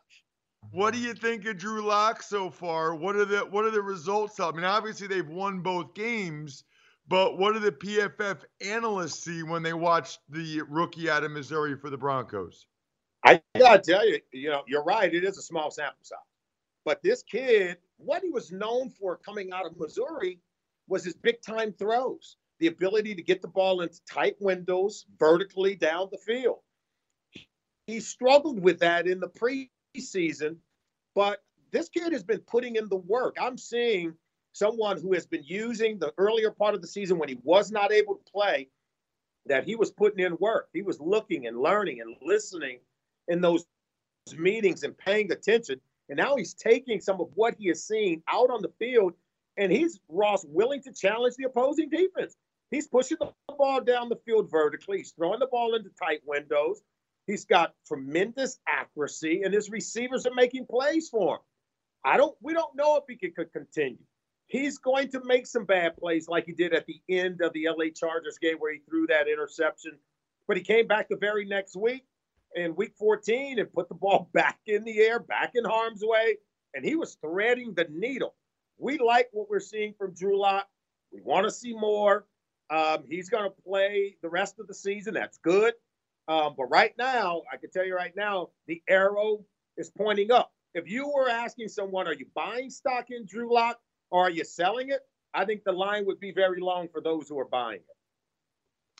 what 0.71 0.95
do 0.95 1.01
you 1.01 1.13
think 1.13 1.45
of 1.47 1.59
Drew 1.59 1.83
Lock 1.83 2.23
so 2.23 2.49
far? 2.49 2.95
What 2.95 3.15
are 3.17 3.27
the 3.27 3.41
what 3.41 3.67
are 3.67 3.71
the 3.71 3.83
results? 3.83 4.41
I 4.41 4.51
mean, 4.53 4.65
obviously 4.65 5.07
they've 5.07 5.29
won 5.29 5.61
both 5.61 5.93
games, 5.95 6.65
but 7.09 7.39
what 7.39 7.53
do 7.53 7.61
the 7.61 7.73
PFF 7.73 8.41
analysts 8.61 9.23
see 9.25 9.43
when 9.43 9.63
they 9.63 9.73
watch 9.73 10.19
the 10.29 10.63
rookie 10.69 11.09
out 11.09 11.25
of 11.25 11.31
Missouri 11.31 11.77
for 11.77 11.91
the 11.91 11.97
Broncos? 11.97 12.67
I 13.25 13.41
gotta 13.59 13.81
tell 13.81 14.09
you, 14.09 14.21
you 14.33 14.51
know, 14.51 14.63
you're 14.67 14.85
right. 14.85 15.13
It 15.13 15.25
is 15.25 15.39
a 15.39 15.43
small 15.43 15.71
sample 15.71 15.99
size, 16.03 16.19
but 16.85 17.03
this 17.03 17.23
kid, 17.23 17.79
what 17.97 18.23
he 18.23 18.31
was 18.31 18.53
known 18.53 18.91
for 18.91 19.17
coming 19.17 19.53
out 19.53 19.67
of 19.67 19.77
Missouri, 19.79 20.41
was 20.89 21.05
his 21.05 21.15
big 21.15 21.43
time 21.43 21.73
throws, 21.73 22.37
the 22.61 22.69
ability 22.69 23.15
to 23.15 23.23
get 23.23 23.43
the 23.43 23.49
ball 23.49 23.81
into 23.81 24.01
tight 24.09 24.37
windows 24.41 25.07
vertically 25.19 25.75
down 25.75 26.09
the 26.11 26.19
field. 26.19 26.61
He 27.87 28.01
struggled 28.01 28.61
with 28.61 28.79
that 28.81 29.07
in 29.07 29.21
the 29.21 29.29
preseason, 29.29 30.57
but 31.15 31.43
this 31.71 31.89
kid 31.89 32.13
has 32.13 32.23
been 32.23 32.41
putting 32.41 32.77
in 32.77 32.89
the 32.89 32.97
work. 32.97 33.37
I'm 33.41 33.59
seeing 33.59 34.15
someone 34.57 35.01
who 35.01 35.13
has 35.13 35.27
been 35.27 35.45
using 35.45 35.99
the 35.99 36.13
earlier 36.17 36.51
part 36.51 36.75
of 36.75 36.81
the 36.81 36.87
season 36.87 37.19
when 37.19 37.29
he 37.29 37.39
was 37.43 37.71
not 37.71 37.93
able 37.93 38.15
to 38.15 38.33
play, 38.33 38.69
that 39.47 39.65
he 39.65 39.77
was 39.77 39.91
putting 39.91 40.25
in 40.25 40.37
work. 40.41 40.69
He 40.73 40.83
was 40.83 40.99
looking 40.99 41.47
and 41.47 41.61
learning 41.61 42.01
and 42.01 42.17
listening 42.23 42.79
in 43.29 43.41
those 43.41 43.67
meetings 44.37 44.83
and 44.83 44.97
paying 44.97 45.31
attention. 45.31 45.81
And 46.09 46.17
now 46.17 46.37
he's 46.37 46.55
taking 46.55 47.01
some 47.01 47.21
of 47.21 47.29
what 47.35 47.55
he 47.59 47.69
has 47.69 47.85
seen 47.85 48.23
out 48.29 48.51
on 48.51 48.63
the 48.63 48.73
field, 48.79 49.13
and 49.57 49.71
he's 49.71 50.01
Ross 50.09 50.45
willing 50.49 50.83
to 50.83 50.93
challenge 50.93 51.37
the 51.37 51.45
opposing 51.45 51.91
defense. 51.91 52.37
He's 52.71 52.89
pushing 52.89 53.19
the 53.21 53.33
ball 53.57 53.81
down 53.81 54.09
the 54.09 54.21
field 54.25 54.51
vertically. 54.51 54.99
He's 54.99 55.13
throwing 55.13 55.41
the 55.41 55.47
ball 55.47 55.75
into 55.75 55.91
tight 56.03 56.21
windows. 56.25 56.83
He's 57.27 57.45
got 57.45 57.75
tremendous 57.87 58.59
accuracy, 58.69 59.43
and 59.43 59.53
his 59.53 59.71
receivers 59.71 60.27
are 60.27 60.35
making 60.35 60.67
plays 60.67 61.09
for 61.09 61.37
him. 61.37 61.41
I 62.05 62.17
don't. 62.17 62.37
We 62.41 62.53
don't 62.53 62.75
know 62.77 62.97
if 62.97 63.05
he 63.09 63.17
could 63.17 63.53
continue. 63.53 63.99
He's 64.49 64.79
going 64.79 65.11
to 65.11 65.21
make 65.25 65.47
some 65.47 65.65
bad 65.65 65.97
plays 65.97 66.29
like 66.29 66.47
he 66.47 66.53
did 66.53 66.73
at 66.73 66.87
the 66.87 67.01
end 67.09 67.41
of 67.41 67.53
the 67.53 67.67
LA 67.69 67.87
Chargers 67.95 68.39
game 68.39 68.57
where 68.59 68.73
he 68.73 68.81
threw 68.89 69.07
that 69.09 69.29
interception. 69.29 69.99
But 70.47 70.57
he 70.57 70.63
came 70.63 70.87
back 70.87 71.09
the 71.09 71.17
very 71.17 71.45
next 71.45 71.77
week 71.77 72.05
in 72.55 72.77
week 72.77 72.95
14 72.97 73.59
and 73.59 73.73
put 73.73 73.89
the 73.89 73.95
ball 73.95 74.31
back 74.35 74.59
in 74.67 74.85
the 74.85 75.01
air, 75.01 75.19
back 75.19 75.53
in 75.55 75.65
harm's 75.65 76.03
way, 76.05 76.39
and 76.75 76.85
he 76.85 76.95
was 76.95 77.17
threading 77.21 77.75
the 77.75 77.87
needle. 77.91 78.35
We 78.79 78.99
like 78.99 79.29
what 79.33 79.51
we're 79.51 79.61
seeing 79.61 79.95
from 79.99 80.15
Drew 80.15 80.39
Lock. 80.39 80.69
We 81.13 81.21
want 81.23 81.45
to 81.45 81.51
see 81.51 81.73
more. 81.73 82.27
Um, 82.71 83.05
he's 83.09 83.29
going 83.29 83.45
to 83.45 83.55
play 83.67 84.17
the 84.23 84.29
rest 84.29 84.57
of 84.61 84.67
the 84.67 84.75
season. 84.75 85.15
That's 85.15 85.39
good. 85.39 85.75
Um, 86.29 86.55
but 86.57 86.65
right 86.65 86.93
now, 86.99 87.43
I 87.53 87.57
can 87.57 87.71
tell 87.71 87.87
you 87.87 87.95
right 87.95 88.15
now, 88.17 88.51
the 88.67 88.83
arrow 88.89 89.45
is 89.77 89.91
pointing 89.91 90.33
up. 90.33 90.53
If 90.75 90.89
you 90.89 91.09
were 91.09 91.29
asking 91.29 91.69
someone, 91.69 92.07
are 92.07 92.13
you 92.13 92.27
buying 92.35 92.69
stock 92.69 93.07
in 93.11 93.25
Drew 93.25 93.53
Lock 93.53 93.79
or 94.11 94.27
are 94.27 94.31
you 94.31 94.45
selling 94.45 94.91
it? 94.91 95.01
I 95.35 95.45
think 95.45 95.65
the 95.65 95.73
line 95.73 96.07
would 96.07 96.21
be 96.21 96.33
very 96.33 96.61
long 96.61 96.89
for 96.89 97.01
those 97.01 97.29
who 97.29 97.39
are 97.39 97.49
buying 97.49 97.81
it. 97.81 97.97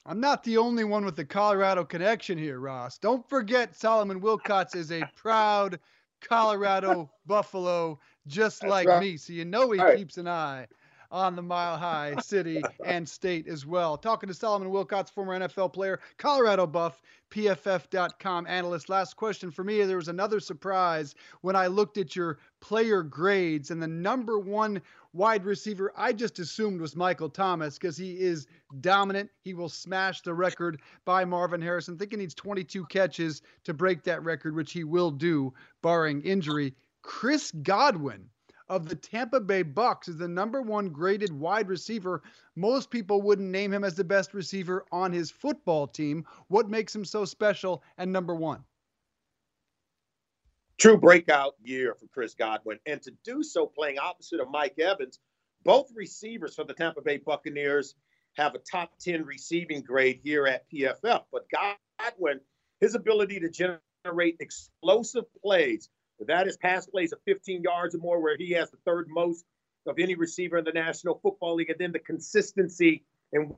I'm 0.05 0.21
not 0.21 0.45
the 0.45 0.57
only 0.59 0.85
one 0.85 1.05
with 1.05 1.17
the 1.17 1.25
Colorado 1.25 1.85
connection 1.85 2.39
here, 2.39 2.61
Ross. 2.61 2.99
Don't 2.99 3.29
forget 3.29 3.75
Solomon 3.75 4.21
Wilcots 4.21 4.77
is 4.77 4.93
a 4.93 5.03
proud 5.17 5.81
Colorado 6.21 7.11
Buffalo, 7.27 7.99
just 8.27 8.61
That's 8.61 8.71
like 8.71 8.89
right. 8.89 9.01
me. 9.01 9.17
So 9.17 9.33
you 9.33 9.45
know 9.45 9.73
he 9.73 9.81
right. 9.81 9.97
keeps 9.97 10.17
an 10.17 10.29
eye 10.29 10.69
on 11.11 11.37
the 11.37 11.43
Mile 11.43 11.77
High 11.77 12.17
City 12.21 12.63
and 12.85 13.09
State 13.09 13.47
as 13.49 13.67
well. 13.67 13.97
Talking 13.97 14.29
to 14.29 14.35
Solomon 14.35 14.71
Wilcots, 14.71 15.11
former 15.11 15.39
NFL 15.39 15.73
player, 15.73 16.01
Colorado 16.19 16.67
Buff, 16.67 17.01
PFF.com 17.31 18.47
analyst. 18.47 18.89
Last 18.89 19.17
question 19.17 19.51
for 19.51 19.65
me. 19.65 19.83
There 19.83 19.97
was 19.97 20.09
another 20.09 20.41
surprise 20.41 21.15
when 21.41 21.57
I 21.57 21.67
looked 21.67 21.99
at 21.99 22.15
your 22.15 22.39
player 22.61 23.03
grades, 23.03 23.71
and 23.71 23.83
the 23.83 23.89
number 23.89 24.39
one 24.39 24.81
wide 25.13 25.45
receiver 25.45 25.93
I 25.97 26.13
just 26.13 26.39
assumed 26.39 26.81
was 26.81 26.95
Michael 26.95 27.31
Thomas 27.31 27.79
because 27.79 27.97
he 27.97 28.21
is 28.21 28.47
dominant. 28.81 29.31
He 29.43 29.55
will 29.55 29.69
smash 29.69 30.21
the 30.21 30.35
record 30.35 30.81
by 31.05 31.25
Marvin 31.25 31.63
Harrison. 31.63 31.95
I 31.95 31.99
think 31.99 32.13
he 32.13 32.19
needs 32.19 32.35
22 32.35 32.85
catches 32.87 33.43
to 33.65 33.75
break 33.75 34.03
that 34.05 34.23
record, 34.23 34.55
which 34.55 34.73
he 34.73 34.85
will 34.85 35.11
do, 35.11 35.55
barring 35.83 36.23
injury. 36.23 36.75
Chris 37.03 37.51
Godwin 37.63 38.29
of 38.69 38.89
the 38.89 38.97
Tampa 38.97 39.41
Bay 39.41 39.63
Bucks 39.63 40.09
is 40.09 40.17
the 40.17 40.29
number 40.29 40.63
one 40.63 40.89
graded 40.89 41.33
wide 41.33 41.69
receiver. 41.69 42.23
Most 42.57 42.91
people 42.91 43.23
wouldn't 43.23 43.51
name 43.51 43.73
him 43.73 43.85
as 43.85 43.95
the 43.95 44.05
best 44.05 44.35
receiver 44.35 44.85
on 44.91 45.13
his 45.13 45.31
football 45.31 45.87
team. 45.87 46.25
What 46.49 46.69
makes 46.69 46.95
him 46.95 47.05
so 47.05 47.25
special 47.25 47.83
and 47.99 48.13
number 48.13 48.35
one? 48.35 48.65
True 50.79 50.99
breakout 50.99 51.55
year 51.63 51.95
for 51.95 52.07
Chris 52.09 52.35
Godwin. 52.35 52.79
And 52.87 53.01
to 53.03 53.13
do 53.25 53.43
so 53.43 53.67
playing 53.67 53.99
opposite 53.99 54.41
of 54.41 54.51
Mike 54.51 54.79
Evans, 54.79 55.21
both 55.65 55.91
receivers 55.95 56.55
for 56.55 56.65
the 56.65 56.75
Tampa 56.75 57.01
Bay 57.01 57.17
Buccaneers 57.17 57.95
have 58.35 58.55
a 58.55 58.59
top 58.59 58.99
10 59.01 59.25
receiving 59.25 59.81
grade 59.83 60.21
here 60.23 60.47
at 60.47 60.71
PFF. 60.71 61.23
But 61.33 61.47
Godwin, 61.51 62.41
his 62.81 62.95
ability 62.95 63.41
to 63.41 63.49
generate 63.49 64.37
explosive 64.41 65.25
plays, 65.43 65.89
that 66.25 66.47
is 66.47 66.57
pass 66.57 66.87
plays 66.87 67.13
of 67.13 67.19
15 67.27 67.63
yards 67.63 67.95
or 67.95 67.99
more, 67.99 68.21
where 68.21 68.37
he 68.37 68.53
has 68.53 68.71
the 68.71 68.79
third 68.85 69.07
most 69.09 69.45
of 69.87 69.99
any 69.99 70.15
receiver 70.15 70.59
in 70.59 70.65
the 70.65 70.73
National 70.73 71.21
Football 71.23 71.57
League, 71.57 71.71
and 71.71 71.79
then 71.79 71.93
the 71.93 71.99
consistency 71.99 73.05
in 73.33 73.55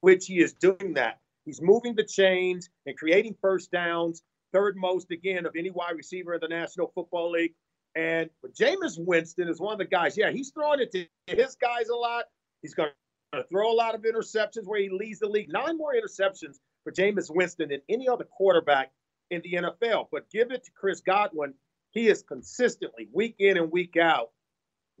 which 0.00 0.26
he 0.26 0.40
is 0.40 0.52
doing 0.52 0.94
that. 0.94 1.18
He's 1.44 1.60
moving 1.62 1.94
the 1.94 2.04
chains 2.04 2.68
and 2.86 2.96
creating 2.96 3.34
first 3.40 3.70
downs, 3.72 4.22
third 4.52 4.76
most 4.76 5.10
again 5.10 5.46
of 5.46 5.54
any 5.56 5.70
wide 5.70 5.96
receiver 5.96 6.34
in 6.34 6.40
the 6.40 6.48
National 6.48 6.92
Football 6.94 7.32
League. 7.32 7.54
And 7.96 8.28
but 8.42 8.54
Jameis 8.54 8.96
Winston 8.98 9.48
is 9.48 9.60
one 9.60 9.72
of 9.72 9.78
the 9.78 9.86
guys. 9.86 10.16
Yeah, 10.16 10.30
he's 10.30 10.50
throwing 10.50 10.80
it 10.80 10.92
to 10.92 11.06
his 11.26 11.56
guys 11.56 11.88
a 11.88 11.96
lot. 11.96 12.26
He's 12.62 12.74
going 12.74 12.90
to 13.32 13.44
throw 13.44 13.72
a 13.72 13.74
lot 13.74 13.94
of 13.94 14.02
interceptions 14.02 14.66
where 14.66 14.80
he 14.80 14.90
leads 14.90 15.20
the 15.20 15.28
league. 15.28 15.48
Nine 15.50 15.76
more 15.76 15.94
interceptions 15.94 16.58
for 16.84 16.92
Jameis 16.92 17.34
Winston 17.34 17.70
than 17.70 17.80
any 17.88 18.08
other 18.08 18.24
quarterback 18.24 18.92
in 19.30 19.42
the 19.42 19.54
NFL. 19.54 20.08
But 20.12 20.30
give 20.30 20.50
it 20.50 20.64
to 20.64 20.70
Chris 20.72 21.00
Godwin 21.00 21.54
he 21.98 22.08
is 22.08 22.22
consistently, 22.22 23.08
week 23.12 23.36
in 23.40 23.56
and 23.56 23.72
week 23.72 23.96
out, 23.96 24.28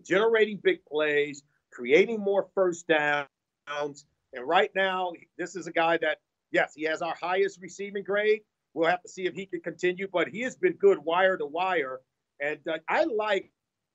generating 0.04 0.58
big 0.62 0.84
plays, 0.84 1.42
creating 1.72 2.20
more 2.20 2.48
first 2.54 2.88
downs. 2.88 4.04
And 4.32 4.46
right 4.46 4.70
now, 4.74 5.12
this 5.38 5.54
is 5.54 5.66
a 5.66 5.72
guy 5.72 5.98
that, 5.98 6.18
yes, 6.50 6.72
he 6.74 6.84
has 6.84 7.00
our 7.00 7.14
highest 7.20 7.60
receiving 7.62 8.02
grade. 8.02 8.40
We'll 8.74 8.90
have 8.90 9.02
to 9.02 9.08
see 9.08 9.26
if 9.26 9.34
he 9.34 9.46
can 9.46 9.60
continue, 9.60 10.08
but 10.12 10.28
he 10.28 10.40
has 10.40 10.56
been 10.56 10.72
good 10.72 10.98
wire 10.98 11.36
to 11.36 11.46
wire. 11.46 12.00
And 12.40 12.58
uh, 12.68 12.78
I 12.88 13.04
like 13.04 13.50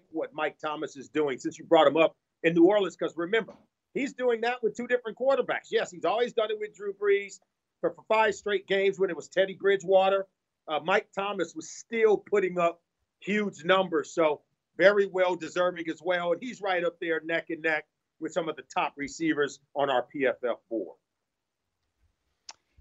what 0.09 0.33
Mike 0.33 0.57
Thomas 0.59 0.95
is 0.95 1.09
doing 1.09 1.37
since 1.39 1.59
you 1.59 1.65
brought 1.65 1.87
him 1.87 1.97
up 1.97 2.15
in 2.43 2.53
New 2.53 2.65
Orleans, 2.65 2.95
because 2.95 3.15
remember, 3.17 3.53
he's 3.93 4.13
doing 4.13 4.41
that 4.41 4.63
with 4.63 4.75
two 4.75 4.87
different 4.87 5.17
quarterbacks. 5.17 5.69
Yes, 5.71 5.91
he's 5.91 6.05
always 6.05 6.33
done 6.33 6.51
it 6.51 6.59
with 6.59 6.73
Drew 6.75 6.93
Brees 6.93 7.39
for, 7.81 7.91
for 7.91 8.03
five 8.07 8.33
straight 8.33 8.67
games 8.67 8.99
when 8.99 9.09
it 9.09 9.15
was 9.15 9.27
Teddy 9.27 9.57
Bridgewater. 9.59 10.25
Uh, 10.67 10.79
Mike 10.83 11.07
Thomas 11.13 11.53
was 11.55 11.69
still 11.69 12.17
putting 12.17 12.57
up 12.57 12.81
huge 13.23 13.63
numbers. 13.63 14.11
So 14.11 14.41
very 14.77 15.07
well 15.07 15.35
deserving 15.35 15.89
as 15.89 16.01
well. 16.01 16.33
And 16.33 16.41
he's 16.41 16.61
right 16.61 16.83
up 16.83 16.99
there 16.99 17.21
neck 17.23 17.49
and 17.49 17.61
neck 17.61 17.85
with 18.19 18.31
some 18.31 18.49
of 18.49 18.55
the 18.55 18.63
top 18.73 18.93
receivers 18.97 19.59
on 19.75 19.89
our 19.89 20.05
PFF 20.13 20.57
board. 20.69 20.97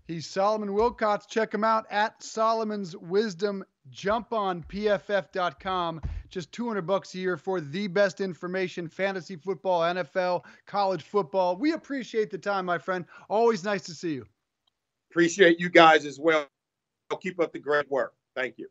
He's 0.09 0.27
Solomon 0.27 0.71
Wilcots. 0.71 1.29
Check 1.29 1.55
him 1.55 1.65
out 1.65 1.87
at 1.91 2.23
Solomon's 2.23 2.97
Wisdom. 2.97 3.65
Jump 3.91 4.33
on 4.33 4.63
pff.com. 4.65 6.01
Just 6.29 6.53
200 6.53 6.83
bucks 6.83 7.15
a 7.15 7.19
year 7.19 7.37
for 7.37 7.61
the 7.61 7.87
best 7.89 8.21
information 8.21 8.89
fantasy 8.89 9.37
football, 9.37 9.81
NFL, 9.81 10.45
college 10.67 11.03
football. 11.03 11.57
We 11.57 11.73
appreciate 11.73 12.31
the 12.31 12.39
time, 12.39 12.67
my 12.67 12.79
friend. 12.79 13.05
Always 13.29 13.65
nice 13.65 13.83
to 13.83 13.95
see 13.95 14.15
you. 14.15 14.27
Appreciate 15.11 15.61
you 15.61 15.69
guys 15.69 16.05
as 16.05 16.19
well. 16.19 16.47
Keep 17.21 17.41
up 17.41 17.53
the 17.53 17.59
great 17.59 17.91
work. 17.91 18.15
Thank 18.35 18.59
you. 18.59 18.69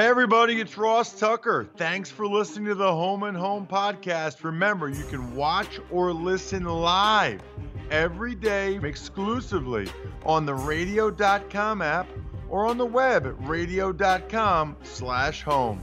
Hey, 0.00 0.06
everybody, 0.06 0.58
it's 0.58 0.78
Ross 0.78 1.12
Tucker. 1.12 1.68
Thanks 1.76 2.10
for 2.10 2.26
listening 2.26 2.68
to 2.68 2.74
the 2.74 2.90
Home 2.90 3.24
and 3.24 3.36
Home 3.36 3.66
podcast. 3.66 4.42
Remember, 4.44 4.88
you 4.88 5.04
can 5.04 5.36
watch 5.36 5.78
or 5.90 6.10
listen 6.10 6.64
live 6.64 7.42
every 7.90 8.34
day 8.34 8.76
exclusively 8.82 9.92
on 10.24 10.46
the 10.46 10.54
radio.com 10.54 11.82
app 11.82 12.08
or 12.48 12.66
on 12.66 12.78
the 12.78 12.86
web 12.86 13.26
at 13.26 13.34
radio.com 13.46 14.74
slash 14.84 15.42
home. 15.42 15.82